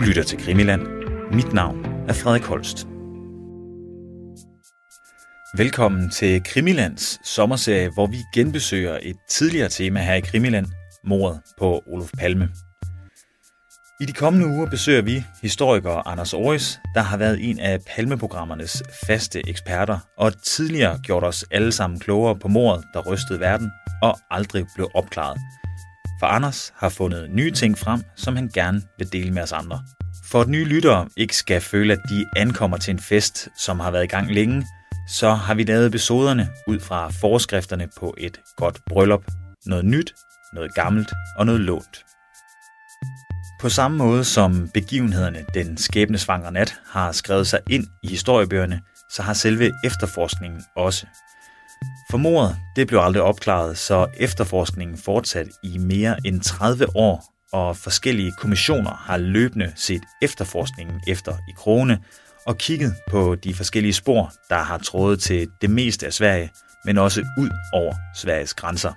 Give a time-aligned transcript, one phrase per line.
[0.00, 0.82] Du lytter til Krimiland.
[1.32, 2.86] Mit navn er Frederik Holst.
[5.56, 10.66] Velkommen til Krimilands sommerserie, hvor vi genbesøger et tidligere tema her i Krimiland,
[11.04, 12.48] mordet på Olof Palme.
[14.00, 18.82] I de kommende uger besøger vi historiker Anders Aarhus, der har været en af Palmeprogrammernes
[19.06, 23.70] faste eksperter og tidligere gjort os alle sammen klogere på mordet, der rystede verden
[24.02, 25.40] og aldrig blev opklaret.
[26.20, 29.82] For Anders har fundet nye ting frem, som han gerne vil dele med os andre.
[30.24, 33.90] For at nye lyttere ikke skal føle, at de ankommer til en fest, som har
[33.90, 34.66] været i gang længe,
[35.08, 39.24] så har vi lavet episoderne ud fra forskrifterne på et godt bryllup.
[39.66, 40.14] Noget nyt,
[40.54, 42.04] noget gammelt og noget lånt.
[43.60, 48.80] På samme måde som begivenhederne den skæbnesvangre nat har skrevet sig ind i historiebøgerne,
[49.10, 51.06] så har selve efterforskningen også.
[52.10, 57.76] For mordet det blev aldrig opklaret, så efterforskningen fortsat i mere end 30 år, og
[57.76, 61.98] forskellige kommissioner har løbende set efterforskningen efter i krone
[62.46, 66.50] og kigget på de forskellige spor, der har trådet til det meste af Sverige,
[66.84, 68.92] men også ud over Sveriges grænser.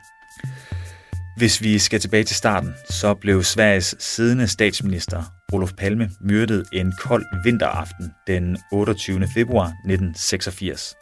[1.38, 6.94] Hvis vi skal tilbage til starten, så blev Sveriges siddende statsminister Olof Palme myrdet en
[7.00, 9.28] kold vinteraften den 28.
[9.36, 10.96] februar 1986.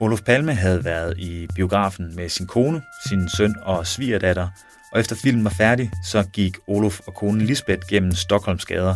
[0.00, 4.48] Olof Palme havde været i biografen med sin kone, sin søn og svigerdatter,
[4.92, 8.94] og efter filmen var færdig, så gik Olof og konen Lisbeth gennem Stockholms gader,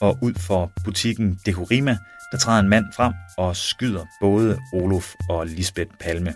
[0.00, 1.96] og ud for butikken Dekorima,
[2.32, 6.34] der træder en mand frem og skyder både Olof og Lisbeth Palme.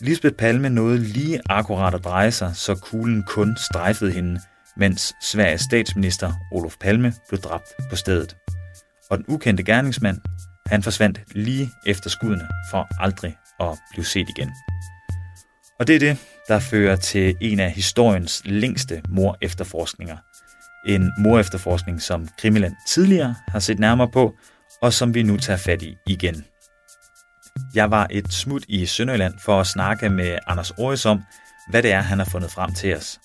[0.00, 4.40] Lisbeth Palme nåede lige akkurat at dreje sig, så kuglen kun strejfede hende,
[4.76, 8.36] mens Sveriges statsminister Olof Palme blev dræbt på stedet.
[9.10, 10.18] Og den ukendte gerningsmand,
[10.66, 14.50] han forsvandt lige efter skuddene for aldrig at blive set igen.
[15.80, 20.16] Og det er det, der fører til en af historiens længste mor-efterforskninger.
[20.86, 24.34] En mor-efterforskning, som Krimiland tidligere har set nærmere på,
[24.82, 26.44] og som vi nu tager fat i igen.
[27.74, 31.22] Jeg var et smut i Sønderjylland for at snakke med Anders Aarhus om,
[31.70, 33.18] hvad det er, han har fundet frem til os.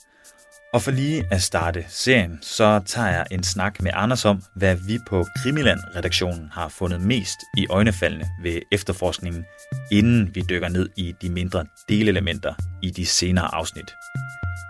[0.73, 4.75] Og for lige at starte serien, så tager jeg en snak med Anders om, hvad
[4.75, 9.45] vi på Krimiland-redaktionen har fundet mest i øjnefaldene ved efterforskningen,
[9.91, 13.91] inden vi dykker ned i de mindre delelementer i de senere afsnit.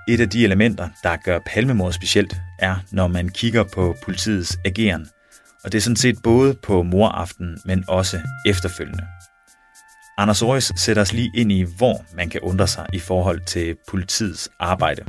[0.07, 5.07] Et af de elementer, der gør palmemordet specielt, er, når man kigger på politiets ageren.
[5.63, 9.03] Og det er sådan set både på moraften, men også efterfølgende.
[10.18, 13.75] Anders Aarhus sætter os lige ind i, hvor man kan undre sig i forhold til
[13.90, 15.06] politiets arbejde.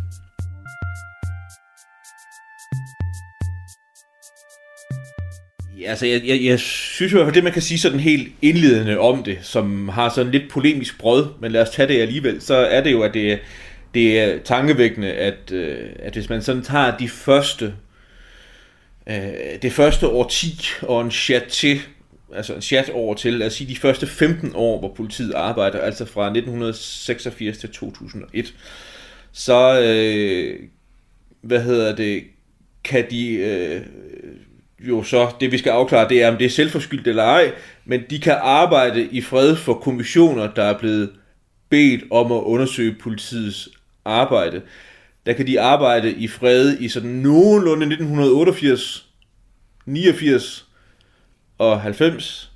[5.87, 9.23] Altså, jeg, jeg, jeg synes jo, at det man kan sige sådan helt indledende om
[9.23, 12.83] det, som har sådan lidt polemisk brød, men lad os tage det alligevel, så er
[12.83, 13.39] det jo, at det,
[13.95, 17.75] det er tankevækkende, at, øh, at hvis man sådan tager de første,
[19.07, 21.81] øh, det første årti og en chat til,
[22.35, 26.05] altså en chat over til, at sige de første 15 år, hvor politiet arbejder, altså
[26.05, 28.55] fra 1986 til 2001,
[29.33, 30.61] så, øh,
[31.41, 32.25] hvad hedder det,
[32.85, 33.81] kan de øh,
[34.81, 37.53] jo så, det vi skal afklare, det er, om det er selvforskyldt eller ej,
[37.85, 41.11] men de kan arbejde i fred for kommissioner, der er blevet
[41.69, 43.69] bedt om at undersøge politiets
[44.05, 44.63] arbejde.
[45.27, 49.07] Der kan de arbejde i fred i sådan nogenlunde 1988,
[49.87, 50.67] 89
[51.59, 52.53] og 90,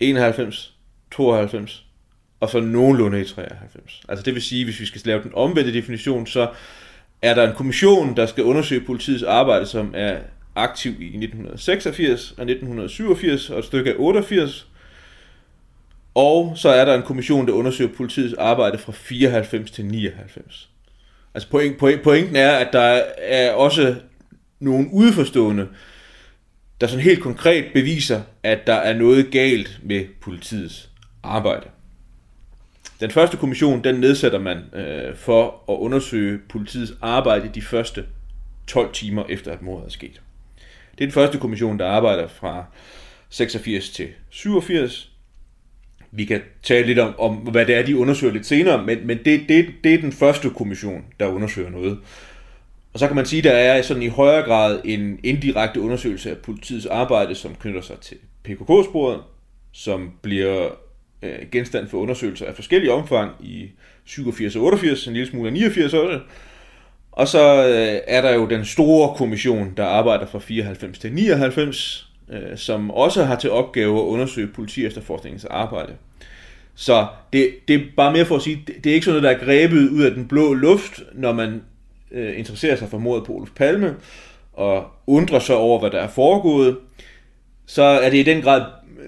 [0.00, 0.74] 91,
[1.12, 1.86] 92
[2.40, 4.02] og så nogenlunde i 93.
[4.08, 6.48] Altså det vil sige, hvis vi skal lave den omvendte definition, så
[7.22, 10.16] er der en kommission, der skal undersøge politiets arbejde, som er
[10.56, 14.66] aktiv i 1986 og 1987 og et stykke af 88.
[16.14, 20.68] Og så er der en kommission, der undersøger politiets arbejde fra 94 til 99.
[21.34, 23.94] Altså point, point, pointen er, at der er også
[24.60, 25.68] nogle udforstående,
[26.80, 30.90] der sådan helt konkret beviser, at der er noget galt med politiets
[31.22, 31.66] arbejde.
[33.00, 38.04] Den første kommission, den nedsætter man øh, for at undersøge politiets arbejde de første
[38.66, 40.20] 12 timer efter, at mordet er sket.
[40.98, 42.64] Det er den første kommission, der arbejder fra
[43.28, 45.12] 86 til 87.
[46.10, 49.18] Vi kan tale lidt om, om hvad det er, de undersøger lidt senere, men, men
[49.24, 51.98] det, det, det er den første kommission, der undersøger noget.
[52.92, 56.30] Og så kan man sige, at der er sådan i højere grad en indirekte undersøgelse
[56.30, 59.20] af politiets arbejde, som knytter sig til PKK-sporet,
[59.72, 60.68] som bliver
[61.22, 63.70] øh, genstand for undersøgelser af forskellige omfang i
[64.04, 66.20] 87 og 88, en lille smule af 89 også.
[67.16, 72.08] Og så øh, er der jo den store kommission, der arbejder fra 94 til 99,
[72.32, 75.92] øh, som også har til opgave at undersøge politi efterforskningens arbejde.
[76.74, 79.38] Så det, det er bare mere for at sige, det, det er ikke sådan noget,
[79.38, 81.62] der er grebet ud af den blå luft, når man
[82.10, 83.94] øh, interesserer sig for mordet på Olof Palme,
[84.52, 86.76] og undrer sig over, hvad der er foregået,
[87.66, 88.62] så er det i den grad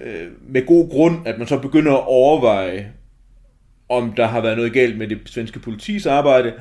[0.05, 2.93] øh, med god grund, at man så begynder at overveje,
[3.89, 6.53] om der har været noget galt med det svenske politis arbejde,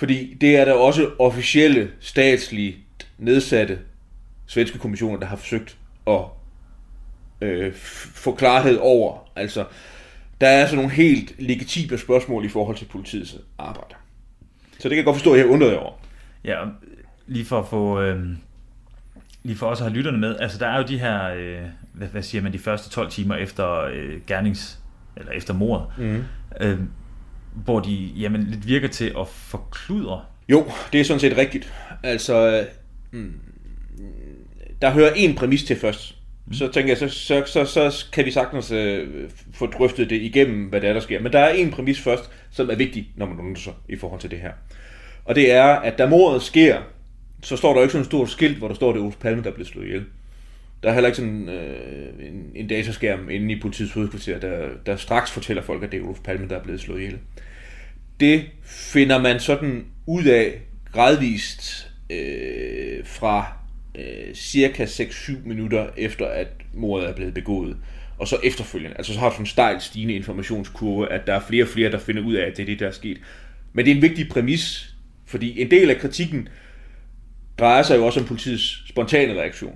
[0.00, 2.76] fordi det er der også officielle, statslige,
[3.18, 3.78] nedsatte
[4.46, 5.76] svenske kommissioner, der har forsøgt
[6.06, 6.20] at
[7.40, 7.72] øh,
[8.14, 9.30] få klarhed over.
[9.36, 9.64] Altså,
[10.40, 13.94] der er altså nogle helt legitime spørgsmål i forhold til politiets arbejde.
[14.78, 15.92] Så det kan jeg godt forstå, at jeg undrer over.
[16.44, 16.64] Ja,
[17.26, 18.00] lige for at få...
[18.00, 18.26] Øh,
[19.42, 21.62] lige for os at have lytterne med, altså der er jo de her, øh,
[21.92, 24.78] hvad, hvad siger man, de første 12 timer efter øh, gernings,
[25.16, 26.24] eller efter mordet, mm.
[26.60, 26.78] øh,
[27.54, 30.22] hvor de jamen, lidt virker til at forkludre.
[30.48, 31.72] Jo, det er sådan set rigtigt.
[32.02, 32.66] Altså,
[33.10, 33.32] mm,
[34.82, 36.16] der hører en præmis til først.
[36.46, 36.52] Mm.
[36.52, 39.08] Så tænker jeg, så, så, så, så kan vi sagtens øh,
[39.54, 41.20] få drøftet det igennem, hvad det er, der sker.
[41.20, 44.30] Men der er en præmis først, som er vigtig, når man undersøger i forhold til
[44.30, 44.52] det her.
[45.24, 46.78] Og det er, at da mordet sker,
[47.42, 49.42] så står der ikke sådan et stort skilt, hvor der står, det er Olof Palme,
[49.42, 50.04] der er blevet slået ihjel.
[50.82, 54.96] Der er heller ikke sådan øh, en, en dataskærm inde i politiets hovedkvarter, der, der
[54.96, 57.18] straks fortæller folk, at det er Olof Palme, der er blevet slået ihjel.
[58.20, 60.60] Det finder man sådan ud af
[60.92, 63.52] gradvist øh, fra
[63.94, 67.76] øh, cirka 6-7 minutter efter, at mordet er blevet begået.
[68.18, 71.40] Og så efterfølgende, altså så har du sådan en stejl stigende informationskurve, at der er
[71.40, 73.20] flere og flere, der finder ud af, at det er det, der er sket.
[73.72, 74.94] Men det er en vigtig præmis,
[75.26, 76.48] fordi en del af kritikken
[77.58, 79.74] drejer sig jo også om politiets spontane reaktion.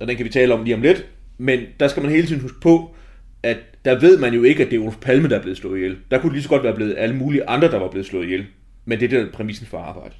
[0.00, 1.06] Og den kan vi tale om lige om lidt.
[1.38, 2.94] Men der skal man hele tiden huske på,
[3.42, 5.76] at der ved man jo ikke, at det er Olof Palme, der er blevet slået
[5.76, 5.96] ihjel.
[6.10, 8.24] Der kunne det lige så godt være blevet alle mulige andre, der var blevet slået
[8.24, 8.46] ihjel.
[8.84, 10.18] Men det er der præmissen for arbejdet.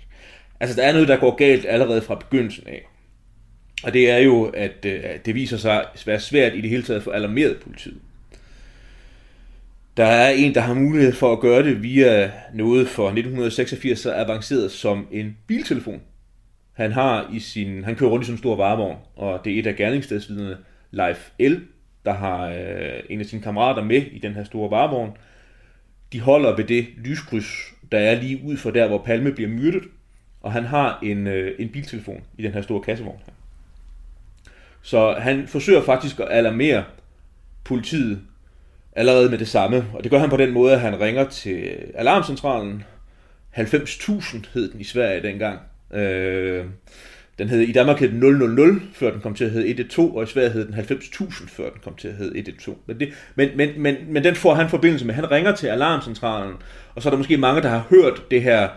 [0.60, 2.86] Altså, der er noget, der går galt allerede fra begyndelsen af.
[3.82, 6.82] Og det er jo, at, øh, det viser sig at være svært i det hele
[6.82, 8.00] taget for alarmeret politiet.
[9.96, 14.14] Der er en, der har mulighed for at gøre det via noget for 1986 så
[14.14, 16.00] avanceret som en biltelefon.
[16.76, 19.58] Han har i sin, han kører rundt i sådan en stor varevogn, og det er
[19.58, 20.56] et af gerningsstedsvidnerne,
[20.90, 21.54] Leif L.,
[22.04, 25.16] der har øh, en af sine kammerater med i den her store varevogn.
[26.12, 29.82] De holder ved det lyskryds, der er lige ud for der, hvor Palme bliver myrdet,
[30.40, 33.32] og han har en, øh, en biltelefon i den her store kassevogn her.
[34.82, 36.84] Så han forsøger faktisk at alarmere
[37.64, 38.20] politiet
[38.92, 39.84] allerede med det samme.
[39.94, 42.84] Og det gør han på den måde, at han ringer til alarmcentralen.
[43.56, 45.58] 90.000 hed den i Sverige dengang.
[45.94, 46.64] Øh,
[47.38, 50.22] den hed, I Danmark hed den 000, før den kom til at hedde 112, og
[50.22, 52.76] i Sverige hed den 90.000, før den kom til at hedde 112.
[52.86, 55.14] Men, det, men, men, men, men den får han forbindelse med.
[55.14, 56.54] Han ringer til alarmcentralen,
[56.94, 58.68] og så er der måske mange, der har hørt det her,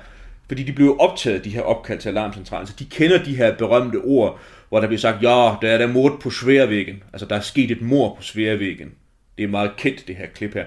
[0.47, 3.97] fordi de blev optaget, de her opkald til alarmcentralen, så de kender de her berømte
[3.97, 4.39] ord,
[4.69, 7.03] hvor der bliver sagt, ja, der er der mord på Sværvæggen.
[7.13, 8.91] Altså, der er sket et mord på Sværvæggen.
[9.37, 10.65] Det er meget kendt, det her klip her.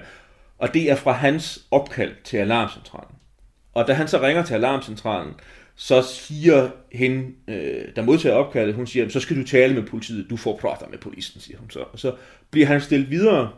[0.59, 3.15] Og det er fra hans opkald til alarmcentralen.
[3.73, 5.33] Og da han så ringer til alarmcentralen,
[5.75, 10.29] så siger hende, øh, der modtager opkaldet, hun siger, så skal du tale med politiet,
[10.29, 11.79] du får prata med polisen, siger hun så.
[11.79, 12.15] Og så
[12.51, 13.51] bliver han stillet videre,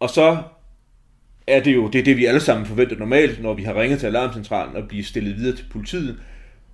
[0.00, 0.42] og så
[1.46, 4.00] er det jo, det er det vi alle sammen forventer normalt, når vi har ringet
[4.00, 6.18] til alarmcentralen og bliver stillet videre til politiet,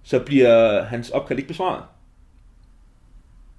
[0.03, 1.85] så bliver hans opkald ikke besvaret.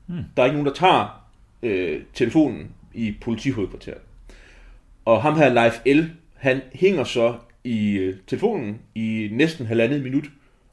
[0.06, 0.24] Hmm.
[0.38, 1.30] Der er ikke nogen, der tager
[1.64, 4.02] øh, telefonen i politihovedkvarteret.
[5.06, 10.26] Og ham her, Leif L., han hænger så i øh, telefonen i næsten halvandet minut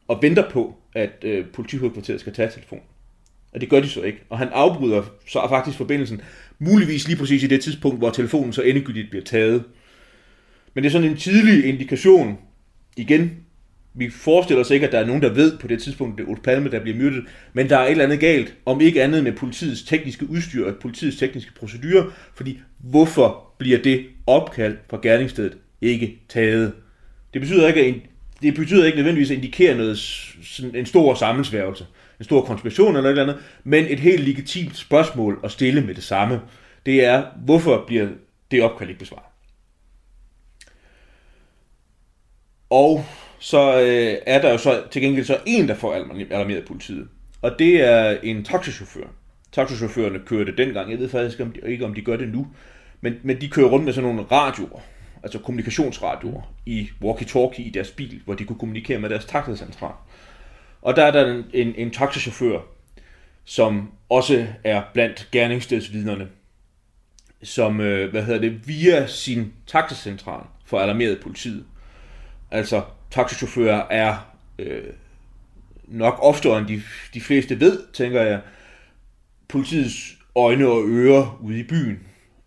[0.08, 2.84] og venter på, at øh, politihovedkvarteret skal tage telefonen.
[3.54, 4.18] Og det gør de så ikke.
[4.30, 6.20] Og han afbryder så faktisk forbindelsen,
[6.58, 9.64] muligvis lige præcis i det tidspunkt, hvor telefonen så endegyldigt bliver taget.
[10.74, 12.38] Men det er sådan en tidlig indikation,
[12.96, 13.30] igen,
[13.94, 16.28] vi forestiller os ikke, at der er nogen, der ved på det tidspunkt, det er
[16.28, 19.24] Ulf Palme, der bliver myrdet, men der er et eller andet galt, om ikke andet
[19.24, 25.56] med politiets tekniske udstyr og politiets tekniske procedurer, fordi hvorfor bliver det opkald fra gerningsstedet
[25.80, 26.72] ikke taget?
[27.34, 27.94] Det betyder ikke, at
[28.42, 29.98] det betyder ikke nødvendigvis at indikere noget,
[30.42, 31.86] sådan en stor sammensværgelse,
[32.18, 36.04] en stor konspiration eller noget andet, men et helt legitimt spørgsmål at stille med det
[36.04, 36.40] samme.
[36.86, 38.08] Det er, hvorfor bliver
[38.50, 39.24] det opkald ikke besvaret?
[42.70, 43.04] Og
[43.38, 47.08] så øh, er der jo så til gengæld så en, der får alarmeret politiet.
[47.42, 49.06] Og det er en taxichauffør.
[49.52, 52.46] Taxichaufførerne kørte dengang, jeg ved faktisk om de, ikke, om de gør det nu,
[53.00, 54.80] men, men de kører rundt med sådan nogle radioer,
[55.26, 59.92] altså kommunikationsradioer, i walkie-talkie i deres bil, hvor de kunne kommunikere med deres taxacentral.
[60.82, 62.60] Og der er der en, en, en taxichauffør,
[63.44, 66.28] som også er blandt gerningsstedsvidnerne,
[67.42, 71.64] som, øh, hvad hedder det, via sin taxacentral får alarmeret politiet.
[72.50, 74.92] Altså, taxachauffører er øh,
[75.84, 76.82] nok oftere end de,
[77.14, 78.40] de fleste ved, tænker jeg,
[79.48, 81.98] politiets øjne og ører ude i byen.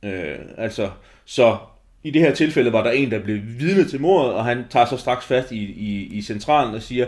[0.03, 0.91] Øh, altså,
[1.25, 1.57] så
[2.09, 4.85] i det her tilfælde var der en, der blev vidne til mordet, og han tager
[4.85, 7.07] så straks fast i, i, i centralen og siger,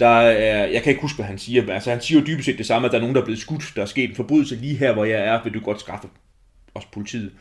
[0.00, 2.46] der er, jeg kan ikke huske, hvad han siger, men altså, han siger jo dybest
[2.46, 4.16] set det samme, at der er nogen, der er blevet skudt, der er sket en
[4.16, 6.08] forbrydelse lige her, hvor jeg er, vil du godt skaffe
[6.74, 7.32] os politiet.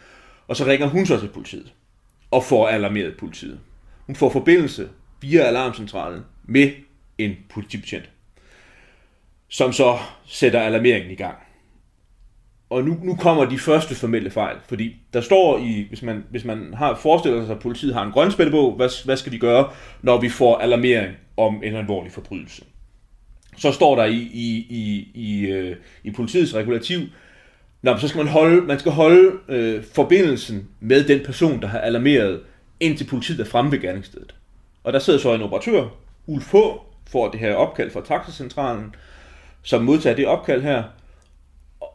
[0.47, 1.73] Og så ringer hun så til politiet,
[2.31, 3.59] og får alarmeret politiet.
[4.05, 4.89] Hun får forbindelse
[5.21, 6.71] via alarmcentralen med
[7.17, 8.09] en politibetjent,
[9.47, 11.44] som så sætter alarmeringen i gang.
[12.69, 16.45] Og nu, nu kommer de første formelle fejl, fordi der står i, hvis man, hvis
[16.45, 19.69] man har forestiller sig, at politiet har en grønspættebog, hvad, hvad skal vi gøre,
[20.01, 22.63] når vi får alarmering om en alvorlig forbrydelse?
[23.57, 26.99] Så står der i, i, i, i, øh, i politiets regulativ,
[27.85, 31.79] Nå, så skal man holde, man skal holde øh, forbindelsen med den person, der har
[31.79, 32.41] alarmeret,
[32.79, 34.35] indtil politiet er fremme ved gerningsstedet.
[34.83, 35.87] Og der sidder så en operatør,
[36.27, 36.55] Ulf H.,
[37.07, 38.95] får det her opkald fra taxacentralen,
[39.63, 40.83] som modtager det opkald her,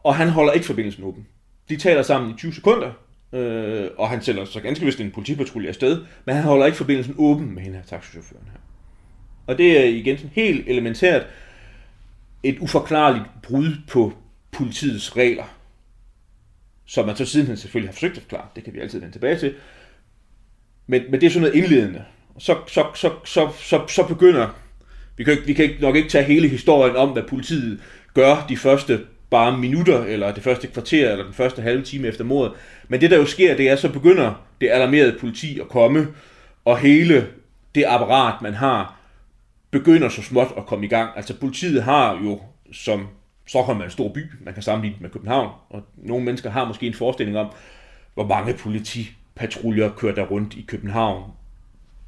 [0.03, 1.27] og han holder ikke forbindelsen åben.
[1.69, 2.91] De taler sammen i 20 sekunder,
[3.33, 7.15] øh, og han sender så ganske vist en politipatrulje afsted, men han holder ikke forbindelsen
[7.17, 8.59] åben med hende her taxichaufføren her.
[9.47, 11.25] Og det er igen sådan helt elementært
[12.43, 14.13] et uforklarligt brud på
[14.51, 15.57] politiets regler,
[16.85, 18.47] som man så sidenhen selvfølgelig har forsøgt at forklare.
[18.55, 19.53] Det kan vi altid vende tilbage til.
[20.87, 22.05] Men, men det er sådan noget indledende.
[22.39, 24.49] Så, så, så, så, så, så begynder...
[25.17, 27.81] Vi kan, vi kan nok ikke tage hele historien om, hvad politiet
[28.13, 28.99] gør de første
[29.31, 32.53] bare minutter, eller det første kvarter, eller den første halve time efter mordet.
[32.87, 36.07] Men det, der jo sker, det er, så begynder det alarmerede politi at komme,
[36.65, 37.27] og hele
[37.75, 38.99] det apparat, man har,
[39.71, 41.09] begynder så småt at komme i gang.
[41.15, 43.07] Altså politiet har jo, som
[43.47, 46.87] Stockholm er en stor by, man kan sammenligne med København, og nogle mennesker har måske
[46.87, 47.47] en forestilling om,
[48.13, 51.31] hvor mange politipatruljer kører der rundt i København.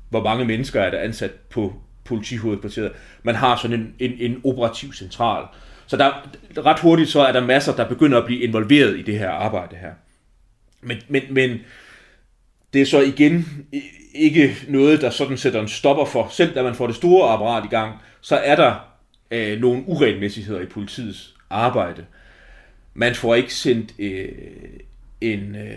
[0.10, 1.74] Hvor mange mennesker er der ansat på
[2.06, 2.92] politihovedkvarteret.
[3.24, 5.44] Man har sådan en, en, en operativ central,
[5.88, 6.30] så der,
[6.66, 9.76] ret hurtigt så er der masser, der begynder at blive involveret i det her arbejde
[9.76, 9.92] her.
[10.82, 11.60] Men, men, men
[12.74, 13.66] det er så igen
[14.14, 16.28] ikke noget, der sådan sætter en stopper for.
[16.32, 18.76] Selv da man får det store apparat i gang, så er der
[19.32, 22.06] øh, nogle uregelmæssigheder i politiets arbejde.
[22.94, 24.30] Man får ikke sendt øh,
[25.22, 25.56] en...
[25.56, 25.76] Øh,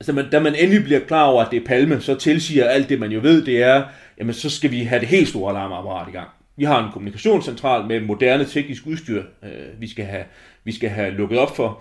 [0.00, 2.88] altså man, da man endelig bliver klar over, at det er Palme, så tilsiger alt
[2.88, 3.84] det, man jo ved, det er,
[4.18, 6.28] jamen så skal vi have det helt store alarmapparat i gang.
[6.56, 10.24] Vi har en kommunikationscentral med moderne teknisk udstyr, øh, vi, skal have,
[10.64, 11.80] vi skal have lukket op for.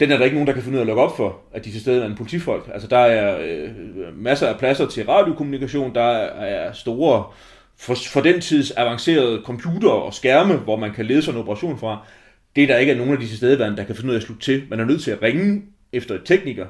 [0.00, 1.64] Den er der ikke nogen, der kan finde ud af at lukke op for, at
[1.64, 2.70] de til stede er en politifolk.
[2.72, 3.70] Altså der er øh,
[4.14, 7.24] masser af pladser til radiokommunikation, der er store,
[7.78, 11.78] for, for den tids avancerede computer og skærme, hvor man kan lede sådan en operation
[11.78, 12.06] fra.
[12.56, 14.18] Det er der ikke er nogen af de til stede, der kan finde ud af
[14.18, 14.62] at slutte til.
[14.70, 16.66] Man er nødt til at ringe efter et tekniker,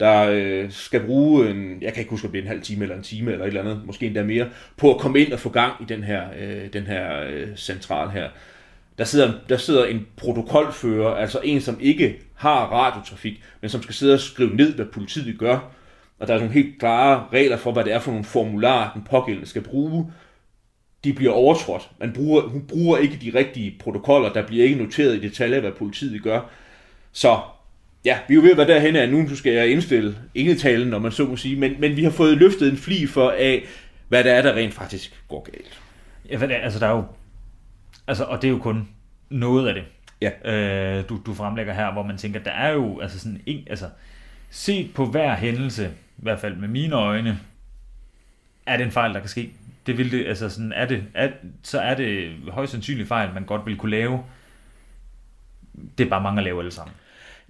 [0.00, 2.82] der øh, skal bruge en, jeg kan ikke huske, om det er en halv time
[2.82, 5.38] eller en time eller et eller andet, måske endda mere, på at komme ind og
[5.38, 8.28] få gang i den her, øh, den her øh, central her.
[8.98, 13.94] Der sidder, der sidder en protokolfører, altså en, som ikke har radiotrafik, men som skal
[13.94, 15.58] sidde og skrive ned, hvad politiet gør.
[16.18, 19.02] Og der er nogle helt klare regler for, hvad det er for nogle formularer, den
[19.10, 20.12] pågældende skal bruge.
[21.04, 21.90] De bliver overtrådt.
[22.00, 25.72] Man bruger, hun bruger ikke de rigtige protokoller, der bliver ikke noteret i detaljer, hvad
[25.72, 26.40] politiet gør.
[27.12, 27.38] Så
[28.08, 30.98] ja, vi er jo ved at være derhen af, nu skal jeg indstille enetalen, når
[30.98, 33.64] man så må sige, men, men vi har fået løftet en fli for af,
[34.08, 35.80] hvad der er, der rent faktisk går galt.
[36.30, 37.04] Ja, altså der er jo,
[38.06, 38.88] altså, og det er jo kun
[39.30, 39.84] noget af det,
[40.20, 40.52] ja.
[40.52, 43.88] øh, du, du fremlægger her, hvor man tænker, der er jo, altså sådan en, altså,
[44.50, 45.86] set på hver hændelse,
[46.18, 47.38] i hvert fald med mine øjne,
[48.66, 49.52] er det en fejl, der kan ske.
[49.86, 51.30] Det vil det, altså sådan, er det, er,
[51.62, 54.24] så er det højst sandsynligt fejl, man godt vil kunne lave.
[55.98, 56.94] Det er bare mange at lave alle sammen.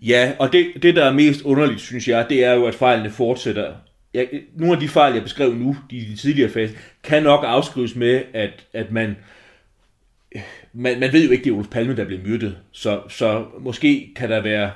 [0.03, 3.11] Ja, og det, det der er mest underligt, synes jeg, det er jo, at fejlene
[3.11, 3.75] fortsætter.
[4.15, 7.97] Jeg, nogle af de fejl, jeg beskrev nu, de, de tidligere fase, kan nok afskrives
[7.97, 9.17] med, at, at man,
[10.73, 12.57] man, man ved jo ikke, det er Olof Palme, der blev myrdet.
[12.73, 14.71] Så, så måske kan der være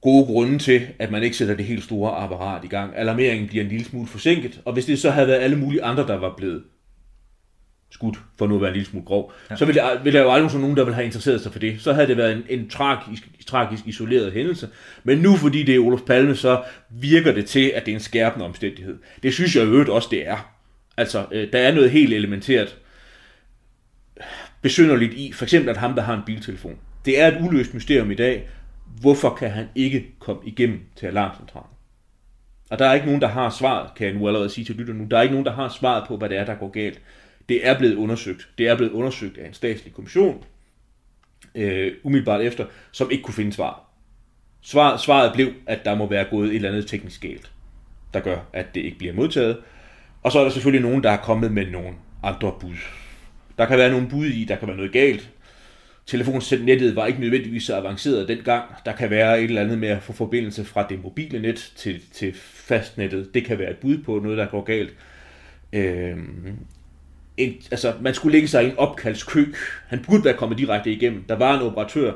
[0.00, 2.96] gode grunde til, at man ikke sætter det helt store apparat i gang.
[2.96, 6.06] Alarmeringen bliver en lille smule forsinket, og hvis det så havde været alle mulige andre,
[6.06, 6.62] der var blevet
[7.90, 9.56] skudt, for nu at være en lille smule grov, ja.
[9.56, 11.80] så ville der, ville der jo aldrig nogen, der ville have interesseret sig for det.
[11.80, 14.68] Så havde det været en, en tragisk, tragisk isoleret hændelse.
[15.04, 18.00] Men nu, fordi det er Olof Palme, så virker det til, at det er en
[18.00, 18.98] skærpende omstændighed.
[19.22, 20.52] Det synes jeg i øvrigt også, det er.
[20.96, 22.76] Altså, øh, der er noget helt elementært
[24.62, 26.78] besynderligt i, for eksempel at ham, der har en biltelefon.
[27.04, 28.48] Det er et uløst mysterium i dag.
[29.00, 31.70] Hvorfor kan han ikke komme igennem til alarmcentralen?
[32.70, 34.94] Og der er ikke nogen, der har svaret, kan jeg nu allerede sige til lytter
[34.94, 35.04] nu.
[35.10, 37.00] Der er ikke nogen, der har svaret på, hvad det er, der går galt.
[37.48, 38.48] Det er blevet undersøgt.
[38.58, 40.44] Det er blevet undersøgt af en statslig kommission,
[41.54, 43.84] øh, umiddelbart efter, som ikke kunne finde svar.
[44.62, 44.96] svar.
[44.96, 47.52] Svaret blev, at der må være gået et eller andet teknisk galt,
[48.14, 49.56] der gør, at det ikke bliver modtaget.
[50.22, 52.76] Og så er der selvfølgelig nogen, der er kommet med nogle andre bud.
[53.58, 55.30] Der kan være nogle bud i, der kan være noget galt.
[56.06, 58.64] telefonnettet var ikke nødvendigvis så avanceret dengang.
[58.84, 62.02] Der kan være et eller andet med at få forbindelse fra det mobile net til,
[62.12, 63.34] til fastnettet.
[63.34, 64.94] Det kan være et bud på noget, der går galt.
[65.72, 66.18] Øh,
[67.36, 69.44] en, altså, man skulle ligge sig i en opkaldskø.
[69.86, 71.24] Han burde være kommet direkte igennem.
[71.28, 72.12] Der var en operatør.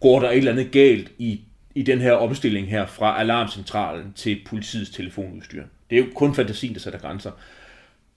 [0.00, 1.40] Går der et eller andet galt i,
[1.74, 5.64] i den her omstilling her fra alarmcentralen til politiets telefonudstyr?
[5.90, 7.30] Det er jo kun fantasien, der sætter grænser.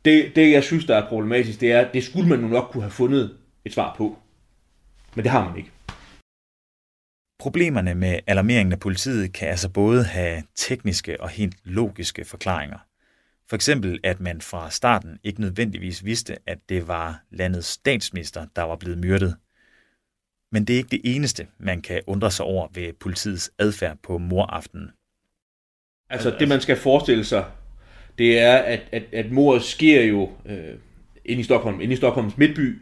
[0.06, 2.84] Det, det, jeg synes, der er problematisk, det er, det skulle man nu nok kunne
[2.84, 4.18] have fundet et svar på.
[5.16, 5.72] Men det har man ikke.
[7.40, 12.78] Problemerne med alarmeringen af politiet kan altså både have tekniske og helt logiske forklaringer.
[13.50, 18.62] For eksempel, at man fra starten ikke nødvendigvis vidste, at det var landets statsminister, der
[18.62, 19.36] var blevet myrdet.
[20.52, 24.18] Men det er ikke det eneste, man kan undre sig over ved politiets adfærd på
[24.18, 24.92] moraftenen.
[26.10, 27.46] Altså, det man skal forestille sig,
[28.18, 30.74] det er, at, at, at mordet sker jo øh,
[31.25, 32.82] inde i Stockholm, inde i Stockholms midtby,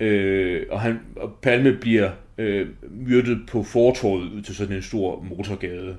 [0.00, 5.22] øh, og, han, og Palme bliver øh, myrdet på fortorvet ud til sådan en stor
[5.22, 5.96] motorgade.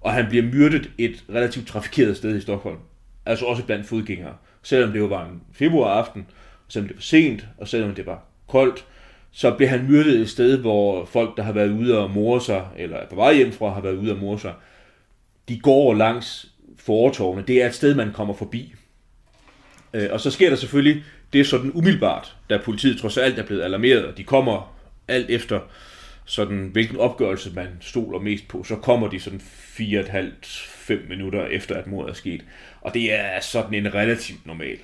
[0.00, 2.78] Og han bliver myrdet et relativt trafikeret sted i Stockholm.
[3.26, 4.34] Altså også blandt fodgængere.
[4.62, 6.26] Selvom det jo var en februaraften,
[6.68, 8.84] selvom det var sent, og selvom det var koldt,
[9.32, 12.66] så bliver han myrdet et sted, hvor folk, der har været ude og more sig,
[12.76, 14.54] eller er på vej hjem fra, har været ude og more sig,
[15.48, 16.46] de går langs
[16.78, 17.44] foretårne.
[17.46, 18.74] Det er et sted, man kommer forbi.
[19.94, 23.62] Øh, og så sker der selvfølgelig det sådan umiddelbart, da politiet trods alt er blevet
[23.62, 24.76] alarmeret, og de kommer
[25.08, 25.60] alt efter
[26.24, 31.86] sådan, hvilken opgørelse man stoler mest på, så kommer de sådan 4,5-5 minutter efter, at
[31.86, 32.44] mordet er sket.
[32.80, 34.78] Og det er sådan en relativt normal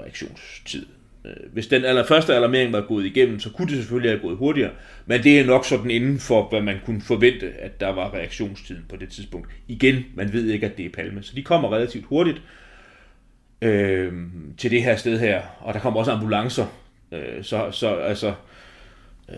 [0.00, 0.86] reaktionstid.
[1.24, 4.70] Øh, hvis den allerførste alarmering var gået igennem, så kunne det selvfølgelig have gået hurtigere,
[5.06, 8.84] men det er nok sådan inden for, hvad man kunne forvente, at der var reaktionstiden
[8.88, 9.48] på det tidspunkt.
[9.68, 12.42] Igen, man ved ikke, at det er Palme, så de kommer relativt hurtigt
[13.62, 14.12] øh,
[14.58, 16.66] til det her sted her, og der kommer også ambulancer,
[17.12, 18.34] øh, så, så altså,
[19.28, 19.36] øh,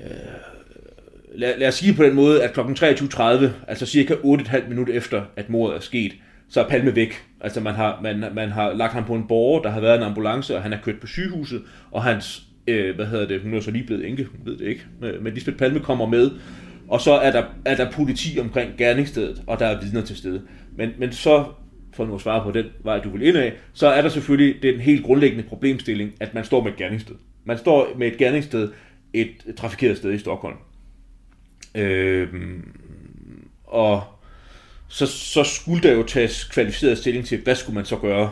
[1.35, 2.61] lad, lad os sige på den måde, at kl.
[2.61, 6.12] 23.30, altså cirka 8,5 minutter efter, at mordet er sket,
[6.49, 7.25] så er Palme væk.
[7.41, 10.03] Altså man har, man, man har lagt ham på en borger, der har været en
[10.03, 13.61] ambulance, og han er kørt på sygehuset, og hans, øh, hvad hedder det, hun er
[13.61, 14.83] så lige blevet enke, ved det ikke,
[15.21, 16.30] men Lisbeth Palme kommer med,
[16.89, 20.43] og så er der, er der politi omkring gerningsstedet, og der er vidner til stede.
[20.76, 21.45] Men, men så,
[21.93, 24.63] for nu at svare på den vej, du vil ind af, så er der selvfølgelig
[24.63, 27.15] den helt grundlæggende problemstilling, at man står med et gerningssted.
[27.45, 28.69] Man står med et gerningssted,
[29.13, 30.56] et trafikeret sted i Stockholm.
[31.75, 32.28] Øh,
[33.65, 34.04] og
[34.89, 38.30] så, så skulle der jo tages kvalificeret stilling til, hvad skulle man så gøre?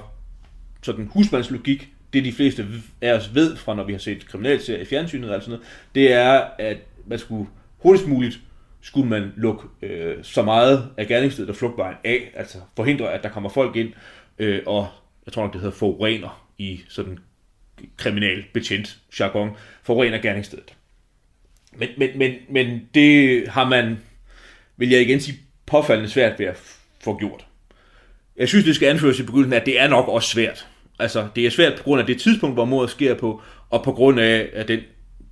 [0.83, 2.67] Så den husmandslogik, det de fleste
[3.01, 6.13] af os ved fra, når vi har set kriminalserier i fjernsynet eller sådan noget, det
[6.13, 6.77] er, at
[7.07, 7.49] man skulle
[7.79, 8.41] hurtigst muligt
[8.81, 13.29] skulle man lukke øh, så meget af gerningsstedet og flugtvejen af, altså forhindre, at der
[13.29, 13.93] kommer folk ind,
[14.39, 14.89] øh, og
[15.27, 17.19] jeg tror nok, det hedder forurener i sådan
[17.97, 19.51] kriminal betjent jargon,
[19.83, 20.75] forurener gerningsstedet.
[21.77, 23.99] Men, men, men, men det har man,
[24.77, 26.57] vil jeg igen sige, påfaldende svært ved at
[27.01, 27.47] få gjort.
[28.37, 30.67] Jeg synes, det skal anføres i begyndelsen, at det er nok også svært.
[30.99, 33.93] Altså, det er svært på grund af det tidspunkt, hvor mordet sker på, og på
[33.93, 34.81] grund af, at den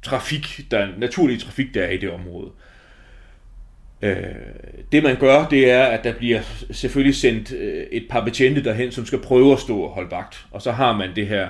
[0.03, 2.51] trafik, der naturlige trafik, der er i det område.
[4.03, 4.16] Øh,
[4.92, 8.92] det man gør, det er, at der bliver selvfølgelig sendt øh, et par betjente derhen,
[8.92, 10.46] som skal prøve at stå og holde vagt.
[10.51, 11.48] Og så har man det her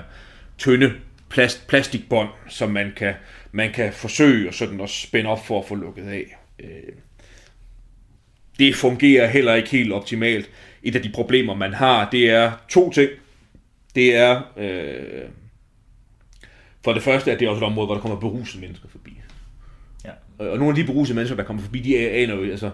[0.58, 0.92] tynde
[1.30, 3.14] plast, plastikbånd, som man kan,
[3.52, 6.36] man kan forsøge at, sådan at spænde op for at få lukket af.
[6.58, 6.92] Øh,
[8.58, 10.50] det fungerer heller ikke helt optimalt.
[10.82, 13.10] Et af de problemer, man har, det er to ting.
[13.94, 15.28] Det er, øh,
[16.84, 19.20] for det første, at det er også et område, hvor der kommer berusede mennesker forbi.
[20.04, 20.10] Ja.
[20.38, 22.70] Og nogle af de berusede mennesker, der kommer forbi, de aner jo, altså,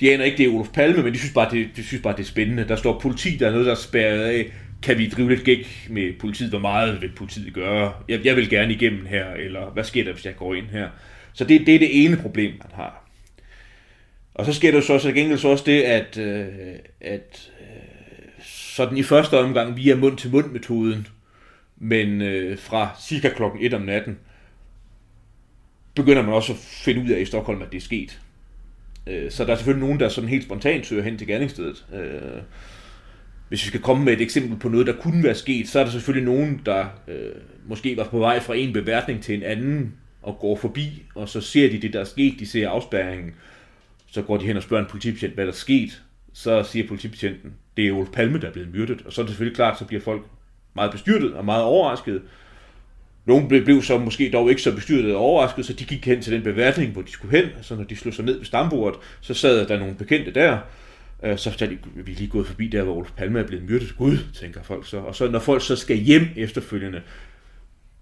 [0.00, 2.16] de aner ikke, det er Olof Palme, men de synes bare, det, de synes bare,
[2.16, 2.68] det er spændende.
[2.68, 4.52] Der står politi, der er noget, der er spærret af.
[4.84, 6.50] Kan vi drive lidt gæk med politiet?
[6.50, 7.92] Hvor meget vil politiet gøre?
[8.08, 10.88] Jeg, jeg vil gerne igennem her, eller hvad sker der, hvis jeg går ind her?
[11.32, 13.08] Så det, det er det ene problem, man har.
[14.34, 16.46] Og så sker der så, så gengæld så også det, at, øh,
[17.00, 17.66] at øh,
[18.42, 21.06] sådan i første omgang via mund-til-mund-metoden,
[21.76, 24.18] men øh, fra cirka klokken 1 om natten,
[25.94, 28.20] begynder man også at finde ud af i Stockholm, at det er sket.
[29.06, 31.86] Øh, så der er selvfølgelig nogen, der sådan helt spontant søger hen til gerningsstedet.
[31.94, 32.42] Øh,
[33.48, 35.84] hvis vi skal komme med et eksempel på noget, der kunne være sket, så er
[35.84, 37.32] der selvfølgelig nogen, der øh,
[37.66, 41.40] måske var på vej fra en beværtning til en anden, og går forbi, og så
[41.40, 43.34] ser de det, der er sket, de ser afspærringen,
[44.06, 46.02] så går de hen og spørger en politibetjent, hvad der er sket.
[46.32, 49.02] Så siger politibetjenten, det er Olof Palme, der er blevet myrdet.
[49.06, 50.22] Og så er det selvfølgelig klart, så bliver folk
[50.74, 52.22] meget bestyrtet og meget overrasket.
[53.26, 56.22] Nogle blev, blev så måske dog ikke så bestyrtet og overrasket, så de gik hen
[56.22, 57.50] til den beværtning, hvor de skulle hen.
[57.62, 60.58] Så når de slog sig ned ved stambordet, så sad der nogle bekendte der.
[61.22, 63.94] Øh, så de, vi er lige gået forbi der, hvor Olof Palme er blevet myrdet.
[63.98, 64.98] Gud, tænker folk så.
[64.98, 67.02] Og så når folk så skal hjem efterfølgende,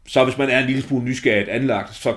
[0.09, 2.15] så hvis man er en lille smule nysgerrigt anlagt, så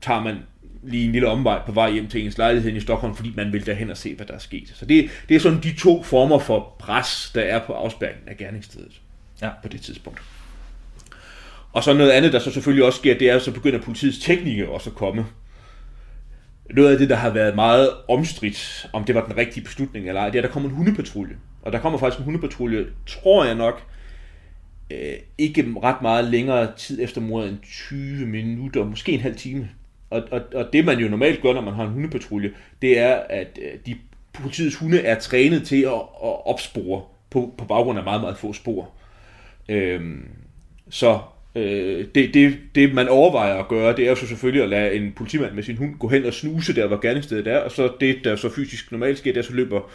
[0.00, 0.36] tager man
[0.82, 3.66] lige en lille omvej på vej hjem til ens lejlighed i Stockholm, fordi man vil
[3.66, 4.72] derhen og se, hvad der er sket.
[4.74, 8.36] Så det, det er sådan de to former for pres, der er på afspærringen af
[8.36, 9.00] gerningsstedet
[9.42, 9.50] ja.
[9.62, 10.22] på det tidspunkt.
[11.72, 14.18] Og så noget andet, der så selvfølgelig også sker, det er, at så begynder politiets
[14.18, 15.26] teknikere også at komme.
[16.70, 20.20] Noget af det, der har været meget omstridt, om det var den rigtige beslutning eller
[20.20, 21.36] ej, det er, at der kommer en hundepatrulje.
[21.62, 23.82] Og der kommer faktisk en hundepatrulje, tror jeg nok,
[24.90, 29.68] øh, ikke ret meget længere tid efter mordet end 20 minutter, måske en halv time.
[30.10, 32.50] Og, og, og det man jo normalt gør, når man har en hundepatrulje,
[32.82, 33.96] det er, at øh, de
[34.32, 38.52] politiets hunde er trænet til at, at opspore på, på baggrund af meget, meget få
[38.52, 38.90] spor.
[39.68, 40.28] Øhm,
[40.90, 41.20] så
[41.54, 44.94] øh, det, det, det, man overvejer at gøre, det er jo så selvfølgelig at lade
[44.94, 47.92] en politimand med sin hund gå hen og snuse der, hvor gerningsstedet er, og så
[48.00, 49.90] det, der så fysisk normalt sker, det er så løber,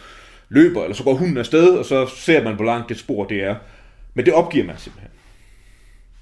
[0.48, 3.44] løber, eller så går hunden afsted, og så ser man, hvor langt det spor det
[3.44, 3.56] er.
[4.14, 5.10] Men det opgiver man simpelthen.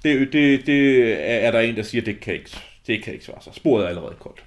[0.03, 1.13] Det, det, det
[1.45, 2.49] er der en, der siger, det kan ikke,
[2.87, 3.53] det kan ikke svare sig.
[3.55, 4.43] Sporet er allerede koldt.